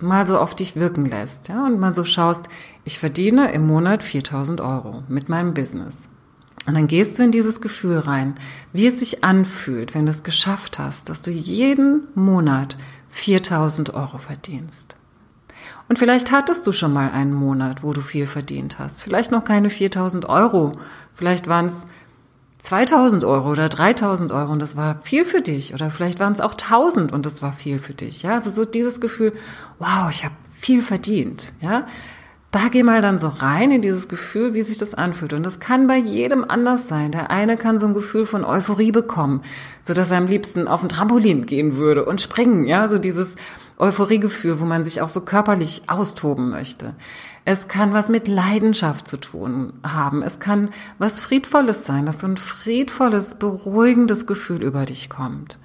mal 0.00 0.26
so 0.26 0.38
auf 0.38 0.54
dich 0.54 0.76
wirken 0.76 1.06
lässt, 1.06 1.48
ja, 1.48 1.66
und 1.66 1.80
mal 1.80 1.94
so 1.94 2.04
schaust, 2.04 2.48
ich 2.84 2.98
verdiene 2.98 3.52
im 3.52 3.66
Monat 3.66 4.02
4000 4.02 4.60
Euro 4.60 5.02
mit 5.08 5.28
meinem 5.28 5.54
Business. 5.54 6.08
Und 6.66 6.74
dann 6.74 6.86
gehst 6.86 7.18
du 7.18 7.22
in 7.22 7.32
dieses 7.32 7.60
Gefühl 7.60 7.98
rein, 7.98 8.34
wie 8.72 8.86
es 8.86 9.00
sich 9.00 9.24
anfühlt, 9.24 9.94
wenn 9.94 10.04
du 10.04 10.10
es 10.10 10.22
geschafft 10.22 10.78
hast, 10.78 11.08
dass 11.08 11.22
du 11.22 11.30
jeden 11.30 12.02
Monat 12.14 12.76
4000 13.08 13.94
Euro 13.94 14.18
verdienst. 14.18 14.97
Und 15.88 15.98
vielleicht 15.98 16.32
hattest 16.32 16.66
du 16.66 16.72
schon 16.72 16.92
mal 16.92 17.10
einen 17.10 17.32
Monat, 17.32 17.82
wo 17.82 17.92
du 17.92 18.00
viel 18.00 18.26
verdient 18.26 18.78
hast. 18.78 19.02
Vielleicht 19.02 19.30
noch 19.30 19.44
keine 19.44 19.70
4000 19.70 20.28
Euro. 20.28 20.72
Vielleicht 21.14 21.48
waren 21.48 21.66
es 21.66 21.86
2000 22.58 23.24
Euro 23.24 23.52
oder 23.52 23.68
3000 23.68 24.32
Euro 24.32 24.52
und 24.52 24.60
das 24.60 24.76
war 24.76 25.00
viel 25.00 25.24
für 25.24 25.40
dich. 25.40 25.74
Oder 25.74 25.90
vielleicht 25.90 26.20
waren 26.20 26.32
es 26.32 26.40
auch 26.40 26.52
1000 26.52 27.12
und 27.12 27.24
das 27.24 27.40
war 27.40 27.52
viel 27.52 27.78
für 27.78 27.94
dich. 27.94 28.22
Ja, 28.22 28.34
also 28.34 28.50
so 28.50 28.64
dieses 28.64 29.00
Gefühl, 29.00 29.32
wow, 29.78 30.10
ich 30.10 30.24
habe 30.24 30.34
viel 30.50 30.82
verdient. 30.82 31.54
Ja, 31.60 31.86
da 32.50 32.68
geh 32.70 32.82
mal 32.82 33.00
dann 33.00 33.18
so 33.18 33.28
rein 33.28 33.70
in 33.70 33.82
dieses 33.82 34.08
Gefühl, 34.08 34.54
wie 34.54 34.62
sich 34.62 34.78
das 34.78 34.94
anfühlt. 34.94 35.34
Und 35.34 35.44
das 35.44 35.60
kann 35.60 35.86
bei 35.86 35.98
jedem 35.98 36.44
anders 36.48 36.88
sein. 36.88 37.12
Der 37.12 37.30
eine 37.30 37.56
kann 37.56 37.78
so 37.78 37.86
ein 37.86 37.94
Gefühl 37.94 38.26
von 38.26 38.44
Euphorie 38.44 38.90
bekommen, 38.90 39.42
so 39.82 39.94
dass 39.94 40.10
er 40.10 40.18
am 40.18 40.26
liebsten 40.26 40.66
auf 40.66 40.82
ein 40.82 40.88
Trampolin 40.88 41.46
gehen 41.46 41.76
würde 41.76 42.04
und 42.04 42.20
springen. 42.20 42.66
Ja, 42.66 42.88
so 42.88 42.98
dieses 42.98 43.36
Euphoriegefühl, 43.78 44.60
wo 44.60 44.64
man 44.64 44.84
sich 44.84 45.00
auch 45.00 45.08
so 45.08 45.20
körperlich 45.20 45.82
austoben 45.86 46.50
möchte. 46.50 46.94
Es 47.44 47.68
kann 47.68 47.94
was 47.94 48.08
mit 48.08 48.28
Leidenschaft 48.28 49.08
zu 49.08 49.16
tun 49.16 49.72
haben. 49.82 50.22
Es 50.22 50.40
kann 50.40 50.70
was 50.98 51.20
Friedvolles 51.20 51.86
sein, 51.86 52.04
dass 52.04 52.20
so 52.20 52.26
ein 52.26 52.36
friedvolles, 52.36 53.36
beruhigendes 53.36 54.26
Gefühl 54.26 54.62
über 54.62 54.84
dich 54.84 55.08
kommt. 55.08 55.58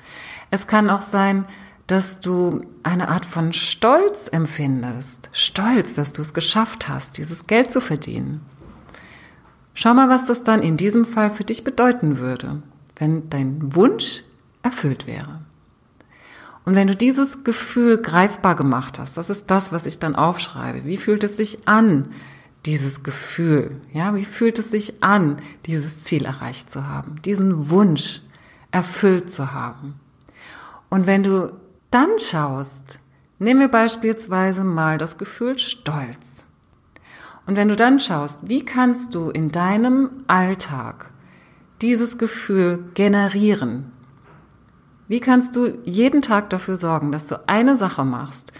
Es 0.49 0.67
kann 0.67 0.89
auch 0.89 1.01
sein, 1.01 1.45
dass 1.87 2.21
du 2.21 2.61
eine 2.83 3.09
Art 3.09 3.25
von 3.25 3.51
Stolz 3.51 4.29
empfindest. 4.31 5.29
Stolz, 5.33 5.95
dass 5.95 6.13
du 6.13 6.21
es 6.21 6.33
geschafft 6.33 6.87
hast, 6.87 7.17
dieses 7.17 7.47
Geld 7.47 7.71
zu 7.71 7.81
verdienen. 7.81 8.41
Schau 9.73 9.93
mal, 9.93 10.07
was 10.07 10.25
das 10.25 10.43
dann 10.43 10.61
in 10.61 10.77
diesem 10.77 11.05
Fall 11.05 11.31
für 11.31 11.43
dich 11.43 11.63
bedeuten 11.63 12.19
würde, 12.19 12.61
wenn 12.95 13.29
dein 13.29 13.75
Wunsch 13.75 14.23
erfüllt 14.61 15.07
wäre. 15.07 15.41
Und 16.65 16.75
wenn 16.75 16.87
du 16.87 16.95
dieses 16.95 17.43
Gefühl 17.43 17.97
greifbar 17.97 18.55
gemacht 18.55 18.99
hast, 18.99 19.17
das 19.17 19.29
ist 19.29 19.47
das, 19.47 19.71
was 19.71 19.85
ich 19.85 19.99
dann 19.99 20.15
aufschreibe. 20.15 20.85
Wie 20.85 20.97
fühlt 20.97 21.23
es 21.23 21.37
sich 21.37 21.67
an, 21.67 22.09
dieses 22.65 23.03
Gefühl? 23.03 23.81
Ja, 23.91 24.15
wie 24.15 24.25
fühlt 24.25 24.59
es 24.59 24.71
sich 24.71 25.03
an, 25.03 25.37
dieses 25.65 26.03
Ziel 26.03 26.25
erreicht 26.25 26.69
zu 26.69 26.87
haben, 26.87 27.21
diesen 27.23 27.69
Wunsch 27.69 28.21
erfüllt 28.71 29.29
zu 29.29 29.51
haben? 29.51 29.95
Und 30.89 31.07
wenn 31.07 31.23
du 31.23 31.51
dann 31.91 32.19
schaust, 32.19 32.99
nehmen 33.39 33.59
wir 33.59 33.67
beispielsweise 33.67 34.63
mal 34.63 34.97
das 34.97 35.17
Gefühl 35.17 35.57
Stolz. 35.57 36.45
Und 37.45 37.57
wenn 37.57 37.67
du 37.67 37.75
dann 37.75 37.99
schaust, 37.99 38.47
wie 38.47 38.63
kannst 38.63 39.15
du 39.15 39.29
in 39.29 39.51
deinem 39.51 40.09
Alltag 40.27 41.09
dieses 41.81 42.17
Gefühl 42.17 42.85
generieren? 42.93 43.92
Wie 45.07 45.19
kannst 45.19 45.55
du 45.55 45.77
jeden 45.83 46.21
Tag 46.21 46.49
dafür 46.49 46.75
sorgen, 46.75 47.11
dass 47.11 47.25
du 47.25 47.47
eine 47.47 47.75
Sache 47.75 48.05
machst, 48.05 48.53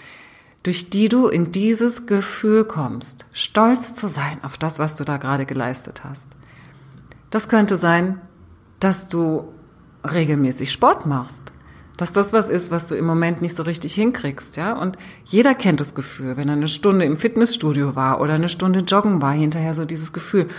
durch 0.63 0.89
die 0.89 1.09
du 1.09 1.27
in 1.27 1.51
dieses 1.51 2.05
Gefühl 2.05 2.65
kommst, 2.65 3.25
stolz 3.31 3.93
zu 3.93 4.07
sein 4.07 4.43
auf 4.43 4.57
das, 4.57 4.79
was 4.79 4.95
du 4.95 5.03
da 5.03 5.17
gerade 5.17 5.45
geleistet 5.45 6.03
hast? 6.03 6.25
Das 7.29 7.49
könnte 7.49 7.77
sein, 7.77 8.21
dass 8.79 9.07
du 9.07 9.53
regelmäßig 10.03 10.71
Sport 10.71 11.05
machst, 11.05 11.53
dass 11.97 12.11
das 12.11 12.33
was 12.33 12.49
ist, 12.49 12.71
was 12.71 12.87
du 12.87 12.95
im 12.95 13.05
Moment 13.05 13.41
nicht 13.41 13.55
so 13.55 13.63
richtig 13.63 13.93
hinkriegst, 13.93 14.57
ja? 14.57 14.73
Und 14.73 14.97
jeder 15.25 15.55
kennt 15.55 15.79
das 15.79 15.95
Gefühl, 15.95 16.37
wenn 16.37 16.49
er 16.49 16.55
eine 16.55 16.67
Stunde 16.67 17.05
im 17.05 17.15
Fitnessstudio 17.15 17.95
war 17.95 18.19
oder 18.19 18.33
eine 18.33 18.49
Stunde 18.49 18.79
joggen 18.79 19.21
war, 19.21 19.33
hinterher 19.33 19.73
so 19.73 19.85
dieses 19.85 20.11
Gefühl, 20.11 20.49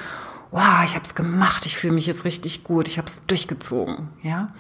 wow, 0.51 0.83
ich 0.85 0.95
habe 0.95 1.05
es 1.05 1.15
gemacht, 1.15 1.67
ich 1.67 1.77
fühle 1.77 1.95
mich 1.95 2.07
jetzt 2.07 2.25
richtig 2.25 2.65
gut, 2.65 2.89
ich 2.89 2.99
habe 2.99 3.09
es 3.09 3.27
durchgezogen, 3.27 4.09
ja? 4.23 4.55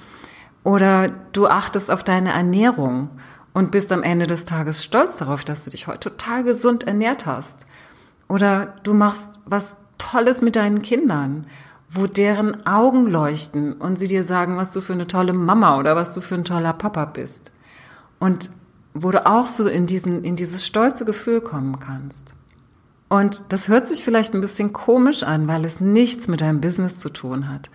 Oder 0.64 1.08
du 1.32 1.46
achtest 1.46 1.90
auf 1.90 2.02
deine 2.02 2.32
Ernährung 2.32 3.10
und 3.52 3.70
bist 3.70 3.92
am 3.92 4.02
Ende 4.02 4.26
des 4.26 4.44
Tages 4.44 4.82
stolz 4.82 5.18
darauf, 5.18 5.44
dass 5.44 5.64
du 5.64 5.70
dich 5.70 5.86
heute 5.86 6.10
total 6.10 6.42
gesund 6.42 6.84
ernährt 6.84 7.26
hast. 7.26 7.66
Oder 8.28 8.74
du 8.82 8.92
machst 8.94 9.38
was 9.46 9.76
Tolles 9.98 10.42
mit 10.42 10.56
deinen 10.56 10.82
Kindern 10.82 11.46
wo 11.94 12.06
deren 12.08 12.66
Augen 12.66 13.06
leuchten 13.06 13.72
und 13.72 13.98
sie 13.98 14.08
dir 14.08 14.24
sagen, 14.24 14.56
was 14.56 14.72
du 14.72 14.80
für 14.80 14.94
eine 14.94 15.06
tolle 15.06 15.32
Mama 15.32 15.78
oder 15.78 15.94
was 15.94 16.12
du 16.12 16.20
für 16.20 16.34
ein 16.34 16.44
toller 16.44 16.72
Papa 16.72 17.04
bist. 17.04 17.52
Und 18.18 18.50
wo 18.94 19.10
du 19.10 19.24
auch 19.26 19.46
so 19.46 19.68
in 19.68 19.86
diesen, 19.86 20.24
in 20.24 20.34
dieses 20.34 20.66
stolze 20.66 21.04
Gefühl 21.04 21.40
kommen 21.40 21.78
kannst. 21.78 22.34
Und 23.08 23.44
das 23.50 23.68
hört 23.68 23.88
sich 23.88 24.02
vielleicht 24.02 24.34
ein 24.34 24.40
bisschen 24.40 24.72
komisch 24.72 25.22
an, 25.22 25.46
weil 25.46 25.64
es 25.64 25.80
nichts 25.80 26.26
mit 26.26 26.40
deinem 26.40 26.60
Business 26.60 26.96
zu 26.96 27.10
tun 27.10 27.48
hat. 27.48 27.70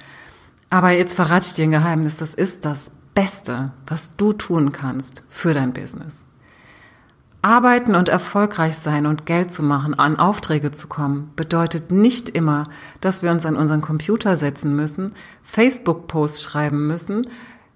Aber 0.69 0.91
jetzt 0.91 1.15
verrate 1.15 1.47
ich 1.47 1.53
dir 1.53 1.63
ein 1.63 1.71
Geheimnis. 1.71 2.17
Das 2.17 2.35
ist 2.35 2.65
das 2.65 2.91
Beste, 3.15 3.71
was 3.87 4.15
du 4.15 4.33
tun 4.33 4.71
kannst 4.71 5.23
für 5.29 5.53
dein 5.53 5.73
Business. 5.73 6.25
Arbeiten 7.41 7.95
und 7.95 8.09
erfolgreich 8.09 8.75
sein 8.75 9.05
und 9.05 9.25
Geld 9.25 9.53
zu 9.53 9.63
machen, 9.63 9.93
an 9.93 10.17
Aufträge 10.17 10.71
zu 10.71 10.87
kommen, 10.87 11.31
bedeutet 11.37 11.89
nicht 11.89 12.27
immer, 12.27 12.67
dass 12.99 13.23
wir 13.23 13.31
uns 13.31 13.45
an 13.45 13.55
unseren 13.55 13.79
Computer 13.79 14.35
setzen 14.35 14.75
müssen, 14.75 15.13
Facebook-Posts 15.43 16.43
schreiben 16.43 16.87
müssen, 16.87 17.27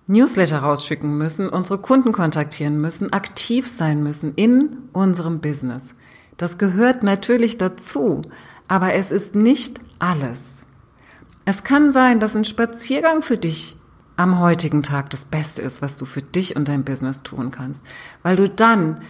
Newsletter 0.05 0.59
rausschicken 0.59 1.17
müssen, 1.17 1.47
unsere 1.47 1.79
Kunden 1.79 2.11
kontaktieren 2.11 2.81
müssen, 2.81 3.13
aktiv 3.13 3.69
sein 3.69 4.03
müssen 4.03 4.33
in 4.35 4.77
unserem 4.91 5.39
Business. 5.39 5.95
Das 6.35 6.57
gehört 6.57 7.01
natürlich 7.01 7.57
dazu, 7.57 8.21
aber 8.67 8.93
es 8.95 9.11
ist 9.11 9.33
nicht 9.33 9.79
alles. 9.99 10.62
Es 11.45 11.63
kann 11.63 11.91
sein, 11.91 12.19
dass 12.19 12.35
ein 12.35 12.45
Spaziergang 12.45 13.21
für 13.21 13.37
dich 13.37 13.75
am 14.15 14.39
heutigen 14.39 14.83
Tag 14.83 15.09
das 15.09 15.25
Beste 15.25 15.61
ist, 15.61 15.81
was 15.81 15.97
du 15.97 16.05
für 16.05 16.21
dich 16.21 16.55
und 16.55 16.67
dein 16.67 16.85
Business 16.85 17.23
tun 17.23 17.51
kannst, 17.51 17.85
weil 18.21 18.35
du 18.35 18.47
dann 18.47 19.01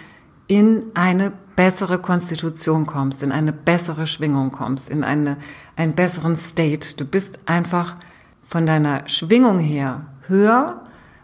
in 0.48 0.86
eine 0.94 1.32
bessere 1.56 2.00
Konstitution 2.00 2.86
kommst, 2.86 3.22
in 3.22 3.32
eine 3.32 3.54
bessere 3.54 4.08
Schwingung 4.08 4.52
kommst, 4.52 4.90
in 4.90 5.04
eine, 5.04 5.38
einen 5.76 5.94
besseren 5.94 6.36
State. 6.36 6.96
Du 6.98 7.06
bist 7.06 7.40
einfach 7.46 7.98
von 8.42 8.66
deiner 8.66 9.08
Schwingung 9.08 9.60
her 9.60 10.06
höher 10.28 10.82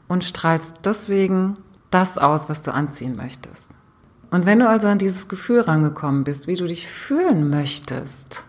und 0.07 0.23
strahlst 0.23 0.77
deswegen 0.85 1.55
das 1.89 2.17
aus, 2.17 2.49
was 2.49 2.61
du 2.61 2.73
anziehen 2.73 3.15
möchtest. 3.15 3.71
Und 4.31 4.45
wenn 4.45 4.59
du 4.59 4.69
also 4.69 4.87
an 4.87 4.99
dieses 4.99 5.27
Gefühl 5.27 5.61
rangekommen 5.61 6.23
bist, 6.23 6.47
wie 6.47 6.55
du 6.55 6.67
dich 6.67 6.87
fühlen 6.87 7.49
möchtest, 7.49 8.45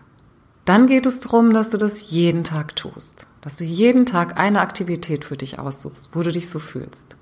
dann 0.65 0.87
geht 0.87 1.05
es 1.05 1.19
darum, 1.19 1.53
dass 1.53 1.71
du 1.71 1.77
das 1.77 2.11
jeden 2.11 2.43
Tag 2.43 2.75
tust. 2.75 3.27
Dass 3.41 3.55
du 3.55 3.63
jeden 3.63 4.05
Tag 4.05 4.37
eine 4.37 4.61
Aktivität 4.61 5.25
für 5.25 5.37
dich 5.37 5.57
aussuchst, 5.57 6.09
wo 6.13 6.21
du 6.21 6.31
dich 6.31 6.49
so 6.49 6.59
fühlst. 6.59 7.17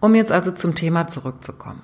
Um 0.00 0.14
jetzt 0.14 0.32
also 0.32 0.50
zum 0.50 0.74
Thema 0.74 1.08
zurückzukommen. 1.08 1.82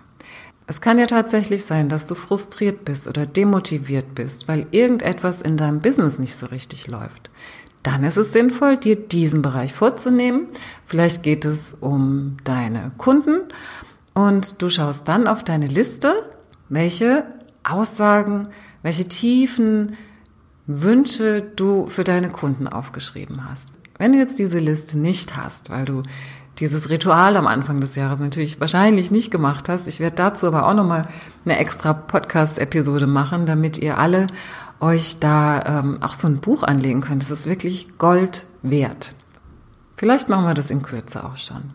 Es 0.66 0.80
kann 0.80 0.98
ja 0.98 1.06
tatsächlich 1.06 1.64
sein, 1.64 1.88
dass 1.88 2.06
du 2.06 2.14
frustriert 2.14 2.84
bist 2.84 3.06
oder 3.06 3.24
demotiviert 3.24 4.14
bist, 4.14 4.48
weil 4.48 4.66
irgendetwas 4.72 5.40
in 5.40 5.56
deinem 5.56 5.80
Business 5.80 6.18
nicht 6.18 6.34
so 6.34 6.46
richtig 6.46 6.88
läuft. 6.88 7.30
Dann 7.84 8.02
ist 8.02 8.16
es 8.16 8.32
sinnvoll, 8.32 8.76
dir 8.76 8.96
diesen 8.96 9.42
Bereich 9.42 9.72
vorzunehmen. 9.72 10.48
Vielleicht 10.84 11.22
geht 11.22 11.44
es 11.44 11.72
um 11.72 12.36
deine 12.42 12.90
Kunden 12.98 13.42
und 14.12 14.60
du 14.60 14.68
schaust 14.68 15.06
dann 15.06 15.28
auf 15.28 15.44
deine 15.44 15.68
Liste, 15.68 16.14
welche 16.68 17.24
Aussagen, 17.62 18.48
welche 18.82 19.06
tiefen 19.06 19.96
Wünsche 20.66 21.42
du 21.42 21.88
für 21.88 22.04
deine 22.04 22.30
Kunden 22.30 22.66
aufgeschrieben 22.66 23.48
hast. 23.48 23.72
Wenn 23.98 24.12
du 24.12 24.18
jetzt 24.18 24.38
diese 24.38 24.58
Liste 24.58 24.98
nicht 24.98 25.36
hast, 25.36 25.70
weil 25.70 25.84
du 25.84 26.02
dieses 26.58 26.88
Ritual 26.88 27.36
am 27.36 27.46
Anfang 27.46 27.80
des 27.80 27.94
Jahres 27.96 28.20
natürlich 28.20 28.60
wahrscheinlich 28.60 29.10
nicht 29.10 29.30
gemacht 29.30 29.68
hast. 29.68 29.88
Ich 29.88 30.00
werde 30.00 30.16
dazu 30.16 30.46
aber 30.46 30.66
auch 30.66 30.74
nochmal 30.74 31.08
eine 31.44 31.58
extra 31.58 31.92
Podcast-Episode 31.92 33.06
machen, 33.06 33.46
damit 33.46 33.78
ihr 33.78 33.98
alle 33.98 34.26
euch 34.80 35.18
da 35.18 35.80
ähm, 35.80 36.02
auch 36.02 36.14
so 36.14 36.28
ein 36.28 36.38
Buch 36.38 36.62
anlegen 36.62 37.00
könnt. 37.00 37.22
Das 37.22 37.30
ist 37.30 37.46
wirklich 37.46 37.98
Gold 37.98 38.46
wert. 38.62 39.14
Vielleicht 39.96 40.28
machen 40.28 40.44
wir 40.44 40.54
das 40.54 40.70
in 40.70 40.82
Kürze 40.82 41.24
auch 41.24 41.36
schon. 41.36 41.74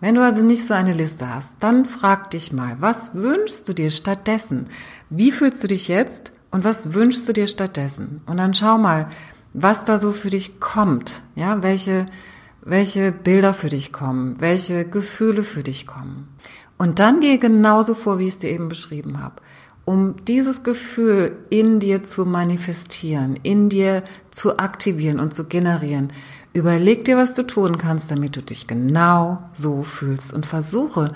Wenn 0.00 0.16
du 0.16 0.22
also 0.22 0.44
nicht 0.44 0.66
so 0.66 0.74
eine 0.74 0.92
Liste 0.92 1.32
hast, 1.32 1.52
dann 1.60 1.84
frag 1.84 2.30
dich 2.30 2.52
mal, 2.52 2.76
was 2.80 3.14
wünschst 3.14 3.68
du 3.68 3.72
dir 3.72 3.90
stattdessen? 3.90 4.66
Wie 5.08 5.32
fühlst 5.32 5.62
du 5.62 5.68
dich 5.68 5.88
jetzt 5.88 6.32
und 6.54 6.64
was 6.64 6.94
wünschst 6.94 7.28
du 7.28 7.32
dir 7.32 7.46
stattdessen? 7.46 8.22
Und 8.26 8.38
dann 8.38 8.54
schau 8.54 8.78
mal, 8.78 9.08
was 9.52 9.84
da 9.84 9.98
so 9.98 10.12
für 10.12 10.30
dich 10.30 10.60
kommt. 10.60 11.22
Ja, 11.34 11.62
welche 11.62 12.06
welche 12.64 13.12
Bilder 13.12 13.54
für 13.54 13.68
dich 13.68 13.92
kommen, 13.92 14.36
welche 14.38 14.84
Gefühle 14.84 15.42
für 15.42 15.62
dich 15.62 15.86
kommen. 15.86 16.28
Und 16.78 16.98
dann 16.98 17.20
gehe 17.20 17.38
genauso 17.38 17.94
vor, 17.94 18.18
wie 18.18 18.24
ich 18.24 18.30
es 18.30 18.38
dir 18.38 18.50
eben 18.50 18.68
beschrieben 18.68 19.20
habe, 19.20 19.36
um 19.84 20.24
dieses 20.24 20.62
Gefühl 20.62 21.36
in 21.50 21.78
dir 21.78 22.04
zu 22.04 22.24
manifestieren, 22.24 23.38
in 23.42 23.68
dir 23.68 24.02
zu 24.30 24.58
aktivieren 24.58 25.20
und 25.20 25.34
zu 25.34 25.44
generieren. 25.44 26.08
Überleg 26.52 27.04
dir, 27.04 27.16
was 27.16 27.34
du 27.34 27.42
tun 27.42 27.78
kannst, 27.78 28.10
damit 28.10 28.36
du 28.36 28.42
dich 28.42 28.66
genau 28.66 29.42
so 29.52 29.82
fühlst 29.82 30.32
und 30.32 30.46
versuche, 30.46 31.12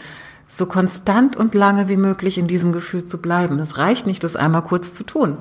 so 0.48 0.66
konstant 0.66 1.36
und 1.36 1.54
lange 1.54 1.88
wie 1.88 1.96
möglich 1.96 2.38
in 2.38 2.48
diesem 2.48 2.72
Gefühl 2.72 3.04
zu 3.04 3.22
bleiben. 3.22 3.60
Es 3.60 3.78
reicht 3.78 4.06
nicht, 4.06 4.24
das 4.24 4.34
einmal 4.34 4.62
kurz 4.62 4.94
zu 4.94 5.04
tun. 5.04 5.38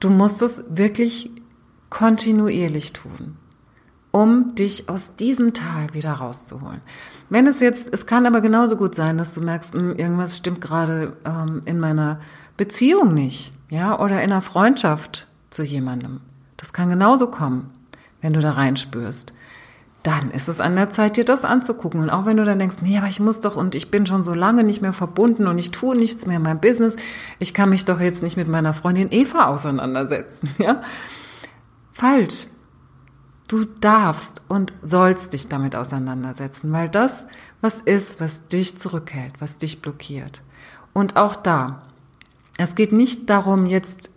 Du 0.00 0.10
musst 0.10 0.42
es 0.42 0.64
wirklich 0.68 1.30
kontinuierlich 1.88 2.92
tun 2.92 3.36
um 4.16 4.54
dich 4.54 4.88
aus 4.88 5.14
diesem 5.14 5.52
Tal 5.52 5.92
wieder 5.92 6.12
rauszuholen. 6.12 6.80
Wenn 7.28 7.46
es 7.46 7.60
jetzt, 7.60 7.92
es 7.92 8.06
kann 8.06 8.24
aber 8.24 8.40
genauso 8.40 8.78
gut 8.78 8.94
sein, 8.94 9.18
dass 9.18 9.34
du 9.34 9.42
merkst, 9.42 9.74
hm, 9.74 9.90
irgendwas 9.90 10.38
stimmt 10.38 10.62
gerade 10.62 11.18
ähm, 11.26 11.60
in 11.66 11.78
meiner 11.78 12.18
Beziehung 12.56 13.12
nicht, 13.12 13.52
ja, 13.68 13.98
oder 13.98 14.22
in 14.22 14.32
einer 14.32 14.40
Freundschaft 14.40 15.28
zu 15.50 15.64
jemandem. 15.64 16.22
Das 16.56 16.72
kann 16.72 16.88
genauso 16.88 17.26
kommen, 17.26 17.74
wenn 18.22 18.32
du 18.32 18.40
da 18.40 18.52
reinspürst. 18.52 19.34
Dann 20.06 20.30
ist 20.30 20.46
es 20.46 20.60
an 20.60 20.76
der 20.76 20.90
Zeit, 20.90 21.16
dir 21.16 21.24
das 21.24 21.44
anzugucken. 21.44 21.98
Und 21.98 22.10
auch 22.10 22.26
wenn 22.26 22.36
du 22.36 22.44
dann 22.44 22.60
denkst, 22.60 22.76
nee, 22.80 22.96
aber 22.96 23.08
ich 23.08 23.18
muss 23.18 23.40
doch 23.40 23.56
und 23.56 23.74
ich 23.74 23.90
bin 23.90 24.06
schon 24.06 24.22
so 24.22 24.34
lange 24.34 24.62
nicht 24.62 24.80
mehr 24.80 24.92
verbunden 24.92 25.48
und 25.48 25.58
ich 25.58 25.72
tue 25.72 25.96
nichts 25.96 26.28
mehr 26.28 26.36
in 26.36 26.44
meinem 26.44 26.60
Business. 26.60 26.94
Ich 27.40 27.54
kann 27.54 27.70
mich 27.70 27.86
doch 27.86 27.98
jetzt 27.98 28.22
nicht 28.22 28.36
mit 28.36 28.46
meiner 28.46 28.72
Freundin 28.72 29.08
Eva 29.10 29.46
auseinandersetzen, 29.46 30.48
ja? 30.58 30.80
Falsch. 31.90 32.46
Du 33.48 33.64
darfst 33.64 34.42
und 34.46 34.72
sollst 34.80 35.32
dich 35.32 35.48
damit 35.48 35.74
auseinandersetzen, 35.74 36.72
weil 36.72 36.88
das 36.88 37.26
was 37.60 37.80
ist, 37.80 38.20
was 38.20 38.46
dich 38.46 38.78
zurückhält, 38.78 39.32
was 39.40 39.58
dich 39.58 39.82
blockiert. 39.82 40.42
Und 40.92 41.16
auch 41.16 41.34
da, 41.34 41.82
es 42.58 42.76
geht 42.76 42.92
nicht 42.92 43.28
darum, 43.28 43.66
jetzt 43.66 44.10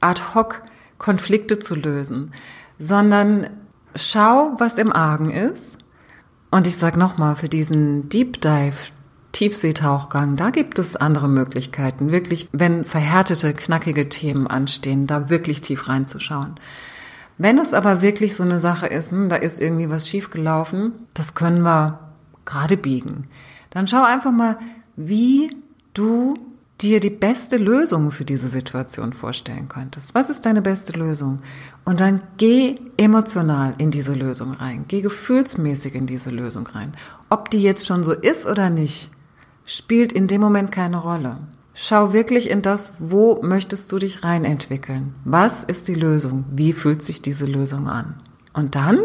ad 0.00 0.22
hoc 0.36 0.62
Konflikte 0.98 1.58
zu 1.58 1.74
lösen, 1.74 2.30
sondern 2.78 3.50
schau, 3.94 4.54
was 4.58 4.78
im 4.78 4.92
Argen 4.92 5.30
ist. 5.30 5.78
Und 6.50 6.66
ich 6.66 6.76
sage 6.76 6.98
nochmal, 6.98 7.36
für 7.36 7.48
diesen 7.48 8.08
Deep 8.08 8.40
Dive, 8.40 8.92
Tiefseetauchgang, 9.32 10.36
da 10.36 10.50
gibt 10.50 10.78
es 10.78 10.94
andere 10.94 11.28
Möglichkeiten, 11.28 12.12
wirklich, 12.12 12.48
wenn 12.52 12.84
verhärtete, 12.84 13.52
knackige 13.52 14.08
Themen 14.08 14.46
anstehen, 14.46 15.08
da 15.08 15.28
wirklich 15.28 15.60
tief 15.60 15.88
reinzuschauen. 15.88 16.54
Wenn 17.36 17.58
es 17.58 17.74
aber 17.74 18.00
wirklich 18.00 18.36
so 18.36 18.44
eine 18.44 18.60
Sache 18.60 18.86
ist, 18.86 19.10
hm, 19.10 19.28
da 19.28 19.36
ist 19.36 19.60
irgendwie 19.60 19.90
was 19.90 20.08
schiefgelaufen, 20.08 20.92
das 21.14 21.34
können 21.34 21.62
wir 21.62 21.98
gerade 22.44 22.76
biegen. 22.76 23.26
Dann 23.70 23.88
schau 23.88 24.04
einfach 24.04 24.30
mal, 24.30 24.56
wie 24.94 25.50
du 25.94 26.34
dir 26.80 27.00
die 27.00 27.10
beste 27.10 27.56
Lösung 27.56 28.10
für 28.10 28.24
diese 28.24 28.48
Situation 28.48 29.12
vorstellen 29.12 29.68
könntest. 29.68 30.14
Was 30.14 30.28
ist 30.28 30.44
deine 30.44 30.60
beste 30.60 30.98
Lösung? 30.98 31.40
Und 31.84 32.00
dann 32.00 32.20
geh 32.36 32.76
emotional 32.96 33.74
in 33.78 33.90
diese 33.90 34.12
Lösung 34.12 34.52
rein. 34.52 34.84
Geh 34.88 35.00
gefühlsmäßig 35.00 35.94
in 35.94 36.06
diese 36.06 36.30
Lösung 36.30 36.66
rein. 36.66 36.92
Ob 37.30 37.50
die 37.50 37.62
jetzt 37.62 37.86
schon 37.86 38.02
so 38.02 38.12
ist 38.12 38.46
oder 38.46 38.70
nicht, 38.70 39.10
spielt 39.64 40.12
in 40.12 40.26
dem 40.26 40.40
Moment 40.40 40.72
keine 40.72 40.98
Rolle. 40.98 41.38
Schau 41.74 42.12
wirklich 42.12 42.50
in 42.50 42.62
das, 42.62 42.92
wo 42.98 43.42
möchtest 43.42 43.90
du 43.90 43.98
dich 43.98 44.22
reinentwickeln? 44.22 45.14
Was 45.24 45.64
ist 45.64 45.88
die 45.88 45.94
Lösung? 45.94 46.44
Wie 46.52 46.72
fühlt 46.72 47.04
sich 47.04 47.22
diese 47.22 47.46
Lösung 47.46 47.88
an? 47.88 48.20
Und 48.52 48.74
dann, 48.74 48.98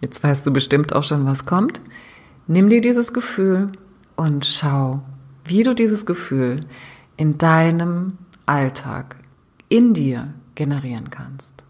jetzt 0.00 0.22
weißt 0.22 0.46
du 0.46 0.52
bestimmt 0.52 0.94
auch 0.94 1.04
schon, 1.04 1.26
was 1.26 1.44
kommt, 1.44 1.80
nimm 2.46 2.70
dir 2.70 2.80
dieses 2.80 3.12
Gefühl 3.12 3.72
und 4.16 4.46
schau, 4.46 5.02
wie 5.44 5.62
du 5.62 5.74
dieses 5.74 6.06
Gefühl 6.06 6.64
in 7.18 7.36
deinem 7.36 8.16
Alltag, 8.46 9.16
in 9.68 9.92
dir 9.92 10.32
generieren 10.54 11.10
kannst. 11.10 11.64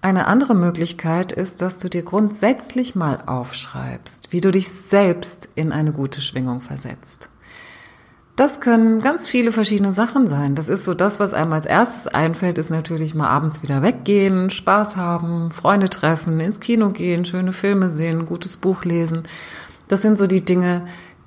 Eine 0.00 0.26
andere 0.26 0.54
Möglichkeit 0.54 1.32
ist, 1.32 1.62
dass 1.62 1.78
du 1.78 1.88
dir 1.88 2.02
grundsätzlich 2.02 2.94
mal 2.94 3.22
aufschreibst, 3.24 4.32
wie 4.32 4.40
du 4.40 4.50
dich 4.50 4.68
selbst 4.68 5.48
in 5.54 5.70
eine 5.70 5.92
gute 5.92 6.20
Schwingung 6.20 6.60
versetzt. 6.60 7.30
Das 8.36 8.60
können 8.60 9.00
ganz 9.00 9.28
viele 9.28 9.52
verschiedene 9.52 9.92
Sachen 9.92 10.26
sein. 10.26 10.56
Das 10.56 10.68
ist 10.68 10.84
so 10.84 10.92
das, 10.92 11.20
was 11.20 11.32
einem 11.32 11.52
als 11.52 11.66
erstes 11.66 12.08
einfällt, 12.08 12.58
ist 12.58 12.68
natürlich 12.68 13.14
mal 13.14 13.28
abends 13.28 13.62
wieder 13.62 13.80
weggehen, 13.80 14.50
Spaß 14.50 14.96
haben, 14.96 15.52
Freunde 15.52 15.88
treffen, 15.88 16.40
ins 16.40 16.58
Kino 16.58 16.90
gehen, 16.90 17.24
schöne 17.24 17.52
Filme 17.52 17.88
sehen, 17.88 18.26
gutes 18.26 18.56
Buch 18.56 18.84
lesen. 18.84 19.22
Das 19.88 20.02
sind 20.02 20.18
so 20.18 20.26
die 20.26 20.44
Dinge, 20.44 20.84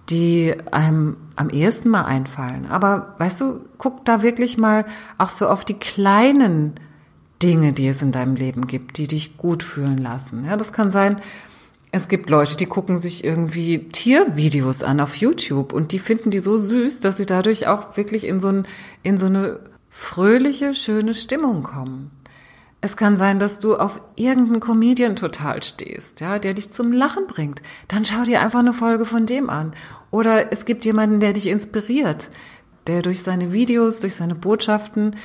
die 0.10 0.56
einem 0.72 1.18
am 1.36 1.50
ehesten 1.50 1.90
mal 1.90 2.06
einfallen. 2.06 2.66
Aber 2.68 3.16
weißt 3.18 3.42
du, 3.42 3.62
guck 3.78 4.06
da 4.06 4.22
wirklich 4.22 4.58
mal 4.58 4.86
auch 5.17 5.30
so 5.30 5.48
auf 5.48 5.65
die 5.65 5.76
kleinen 5.76 6.74
Dinge, 7.43 7.74
die 7.74 7.88
es 7.88 8.02
in 8.02 8.12
deinem 8.12 8.36
Leben 8.36 8.67
gibt, 8.67 8.98
die 8.98 9.08
dich 9.08 9.38
gut 9.38 9.63
fühlen 9.63 9.98
lassen. 9.98 10.46
Ja, 10.46 10.58
das 10.58 10.74
kann 10.74 10.91
sein, 10.91 11.17
es 11.91 12.08
gibt 12.08 12.30
Leute, 12.30 12.58
die 12.58 12.65
gucken 12.65 13.00
sich 13.00 13.24
irgendwie 13.24 13.88
Tiervideos 13.89 14.84
an 14.84 15.00
auf 15.00 15.15
YouTube 15.15 15.74
und 15.74 15.91
die 15.91 16.00
finden 16.00 16.32
die 16.32 16.39
so 16.39 16.58
süß, 16.58 17.00
dass 17.00 17.17
sie 17.17 17.26
dadurch 17.26 17.67
auch 17.67 17.96
wirklich 17.98 18.26
in 18.28 18.39
so, 18.39 18.50
ein, 18.50 18.67
in 19.04 19.17
so 19.17 19.28
eine 19.28 19.60
fröhliche, 19.89 20.74
schöne 20.74 21.13
Stimmung 21.13 21.63
kommen. 21.63 22.12
Es 22.80 22.96
kann 22.96 23.18
sein, 23.18 23.40
dass 23.40 23.60
du 23.60 23.76
auf 23.76 24.02
irgendeinen 24.16 24.60
Comedian 24.60 25.16
total 25.16 25.63
stehst, 25.63 26.22
ja, 26.22 26.38
der 26.38 26.54
dich 26.54 26.72
zum 26.72 26.92
Lachen 26.92 27.26
bringt. 27.26 27.62
Dann 27.88 28.06
schau 28.06 28.24
dir 28.24 28.42
einfach 28.42 28.60
eine 28.60 28.74
Folge 28.74 29.06
von 29.06 29.26
dem 29.26 29.50
an. 29.50 29.74
Oder 30.12 30.52
es 30.52 30.66
gibt 30.66 30.86
jemanden, 30.86 31.20
der 31.20 31.34
dich 31.34 31.48
inspiriert, 31.48 32.30
der 32.86 33.02
durch 33.02 33.24
seine 33.24 33.52
Videos, 33.52 34.00
durch 34.00 34.16
seine 34.16 34.36
Botschaften 34.36 35.16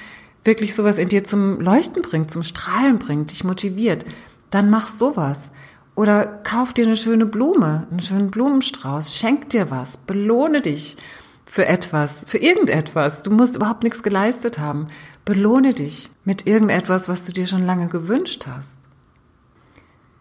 wirklich 0.45 0.75
sowas 0.75 0.99
in 0.99 1.09
dir 1.09 1.25
zum 1.25 1.61
Leuchten 1.61 2.03
bringt, 2.03 2.31
zum 2.31 2.43
Strahlen 2.43 2.99
bringt, 2.99 3.31
dich 3.31 3.45
motiviert. 3.45 4.05
Dann 4.51 4.71
mach 4.71 4.88
sowas. 4.88 5.51
Oder 5.95 6.25
kauf 6.27 6.73
dir 6.73 6.87
eine 6.87 6.97
schöne 6.97 7.27
Blume, 7.27 7.87
einen 7.91 8.01
schönen 8.01 8.31
Blumenstrauß, 8.31 9.15
schenk 9.15 9.51
dir 9.51 9.71
was, 9.71 9.99
belohne 9.99 10.62
dich 10.62 10.97
für 11.45 11.67
etwas, 11.67 12.25
für 12.27 12.38
irgendetwas. 12.38 13.21
Du 13.21 13.31
musst 13.31 13.57
überhaupt 13.57 13.83
nichts 13.83 14.03
geleistet 14.03 14.59
haben. 14.59 14.87
Belohne 15.24 15.72
dich 15.72 16.11
mit 16.24 16.46
irgendetwas, 16.46 17.08
was 17.08 17.24
du 17.24 17.32
dir 17.32 17.46
schon 17.46 17.64
lange 17.64 17.88
gewünscht 17.88 18.46
hast. 18.48 18.88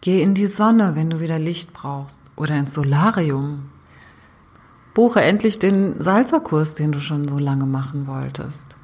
Geh 0.02 0.22
in 0.22 0.34
die 0.36 0.48
Sonne, 0.48 0.96
wenn 0.96 1.10
du 1.10 1.20
wieder 1.20 1.40
Licht 1.40 1.74
brauchst, 1.74 2.24
oder 2.36 2.58
ins 2.58 2.74
Solarium. 2.74 3.70
Buche 4.94 5.22
endlich 5.22 5.58
den 5.58 6.00
Salzerkurs, 6.00 6.76
den 6.76 6.92
du 6.92 7.00
schon 7.00 7.28
so 7.28 7.40
lange 7.40 7.66
machen 7.66 8.08
wolltest. 8.08 8.78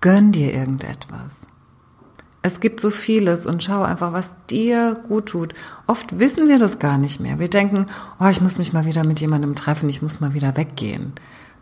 Gönn 0.00 0.30
dir 0.30 0.52
irgendetwas. 0.52 1.48
Es 2.42 2.60
gibt 2.60 2.78
so 2.78 2.90
vieles 2.90 3.46
und 3.46 3.64
schau 3.64 3.82
einfach, 3.82 4.12
was 4.12 4.36
dir 4.48 4.94
gut 5.08 5.26
tut. 5.26 5.54
Oft 5.88 6.20
wissen 6.20 6.46
wir 6.46 6.60
das 6.60 6.78
gar 6.78 6.98
nicht 6.98 7.18
mehr. 7.18 7.40
Wir 7.40 7.50
denken, 7.50 7.86
oh, 8.20 8.26
ich 8.26 8.40
muss 8.40 8.58
mich 8.58 8.72
mal 8.72 8.84
wieder 8.84 9.02
mit 9.02 9.20
jemandem 9.20 9.56
treffen, 9.56 9.88
ich 9.88 10.02
muss 10.02 10.20
mal 10.20 10.34
wieder 10.34 10.56
weggehen. 10.56 11.12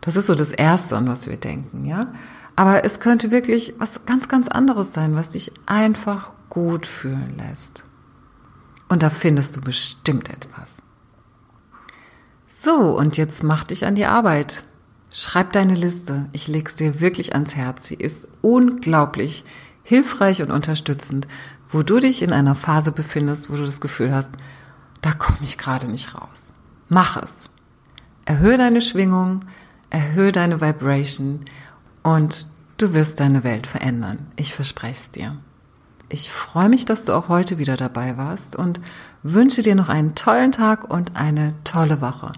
Das 0.01 0.15
ist 0.15 0.27
so 0.27 0.35
das 0.35 0.51
Erste, 0.51 0.95
an 0.95 1.07
was 1.07 1.27
wir 1.27 1.37
denken, 1.37 1.85
ja. 1.85 2.13
Aber 2.55 2.85
es 2.85 2.99
könnte 2.99 3.31
wirklich 3.31 3.73
was 3.79 4.05
ganz, 4.05 4.27
ganz 4.27 4.47
anderes 4.47 4.93
sein, 4.93 5.15
was 5.15 5.29
dich 5.29 5.51
einfach 5.65 6.33
gut 6.49 6.85
fühlen 6.85 7.35
lässt. 7.37 7.83
Und 8.87 9.03
da 9.03 9.09
findest 9.09 9.57
du 9.57 9.61
bestimmt 9.61 10.29
etwas. 10.29 10.75
So, 12.47 12.97
und 12.97 13.17
jetzt 13.17 13.43
mach 13.43 13.63
dich 13.63 13.85
an 13.85 13.95
die 13.95 14.05
Arbeit. 14.05 14.63
Schreib 15.11 15.51
deine 15.53 15.75
Liste. 15.75 16.29
Ich 16.31 16.47
leg's 16.47 16.75
dir 16.75 16.99
wirklich 17.01 17.33
ans 17.33 17.55
Herz. 17.55 17.87
Sie 17.87 17.95
ist 17.95 18.29
unglaublich 18.41 19.43
hilfreich 19.83 20.41
und 20.41 20.51
unterstützend, 20.51 21.27
wo 21.69 21.83
du 21.83 21.99
dich 21.99 22.21
in 22.21 22.31
einer 22.31 22.55
Phase 22.55 22.91
befindest, 22.91 23.49
wo 23.49 23.55
du 23.55 23.65
das 23.65 23.81
Gefühl 23.81 24.13
hast, 24.13 24.33
da 25.01 25.13
komme 25.13 25.39
ich 25.41 25.57
gerade 25.57 25.87
nicht 25.87 26.15
raus. 26.15 26.53
Mach 26.89 27.21
es. 27.21 27.49
Erhöhe 28.25 28.57
deine 28.57 28.81
Schwingung, 28.81 29.41
erhöhe 29.89 30.31
deine 30.31 30.61
Vibration 30.61 31.41
und 32.05 32.45
du 32.77 32.93
wirst 32.93 33.19
deine 33.19 33.43
Welt 33.43 33.65
verändern. 33.65 34.27
Ich 34.35 34.53
verspreche 34.53 34.93
es 34.93 35.09
dir. 35.09 35.37
Ich 36.07 36.29
freue 36.29 36.69
mich, 36.69 36.85
dass 36.85 37.03
du 37.03 37.13
auch 37.13 37.29
heute 37.29 37.57
wieder 37.57 37.77
dabei 37.77 38.15
warst 38.15 38.55
und 38.55 38.79
wünsche 39.23 39.63
dir 39.63 39.73
noch 39.73 39.89
einen 39.89 40.13
tollen 40.13 40.51
Tag 40.51 40.87
und 40.87 41.15
eine 41.15 41.55
tolle 41.63 42.01
Woche. 42.01 42.33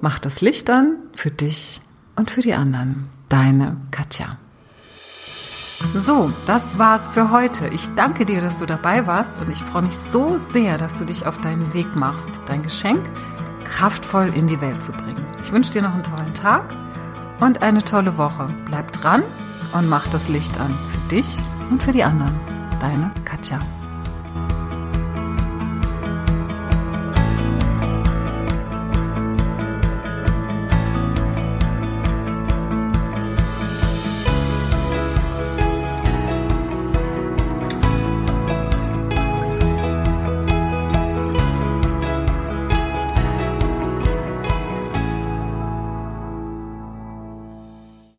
Mach 0.00 0.20
das 0.20 0.40
Licht 0.42 0.70
an 0.70 0.96
für 1.12 1.32
dich 1.32 1.82
und 2.14 2.30
für 2.30 2.40
die 2.40 2.54
anderen. 2.54 3.08
Deine 3.28 3.78
Katja. 3.90 4.38
So, 5.96 6.32
das 6.46 6.78
war's 6.78 7.08
für 7.08 7.32
heute. 7.32 7.66
Ich 7.68 7.92
danke 7.96 8.24
dir, 8.24 8.40
dass 8.40 8.58
du 8.58 8.64
dabei 8.64 9.08
warst 9.08 9.40
und 9.40 9.50
ich 9.50 9.58
freue 9.58 9.82
mich 9.82 9.96
so 9.96 10.38
sehr, 10.50 10.78
dass 10.78 10.96
du 10.98 11.04
dich 11.04 11.26
auf 11.26 11.40
deinen 11.40 11.74
Weg 11.74 11.96
machst, 11.96 12.38
dein 12.46 12.62
Geschenk 12.62 13.04
kraftvoll 13.64 14.32
in 14.32 14.46
die 14.46 14.60
Welt 14.60 14.84
zu 14.84 14.92
bringen. 14.92 15.26
Ich 15.40 15.50
wünsche 15.50 15.72
dir 15.72 15.82
noch 15.82 15.94
einen 15.94 16.04
tollen 16.04 16.32
Tag 16.32 16.72
und 17.40 17.62
eine 17.62 17.82
tolle 17.82 18.16
Woche. 18.16 18.48
Bleib 18.66 18.92
dran 18.92 19.22
und 19.72 19.88
mach 19.88 20.08
das 20.08 20.28
Licht 20.28 20.58
an 20.60 20.76
für 20.90 21.08
dich 21.08 21.38
und 21.70 21.82
für 21.82 21.92
die 21.92 22.04
anderen. 22.04 22.38
Deine 22.80 23.10
Katja. 23.24 23.60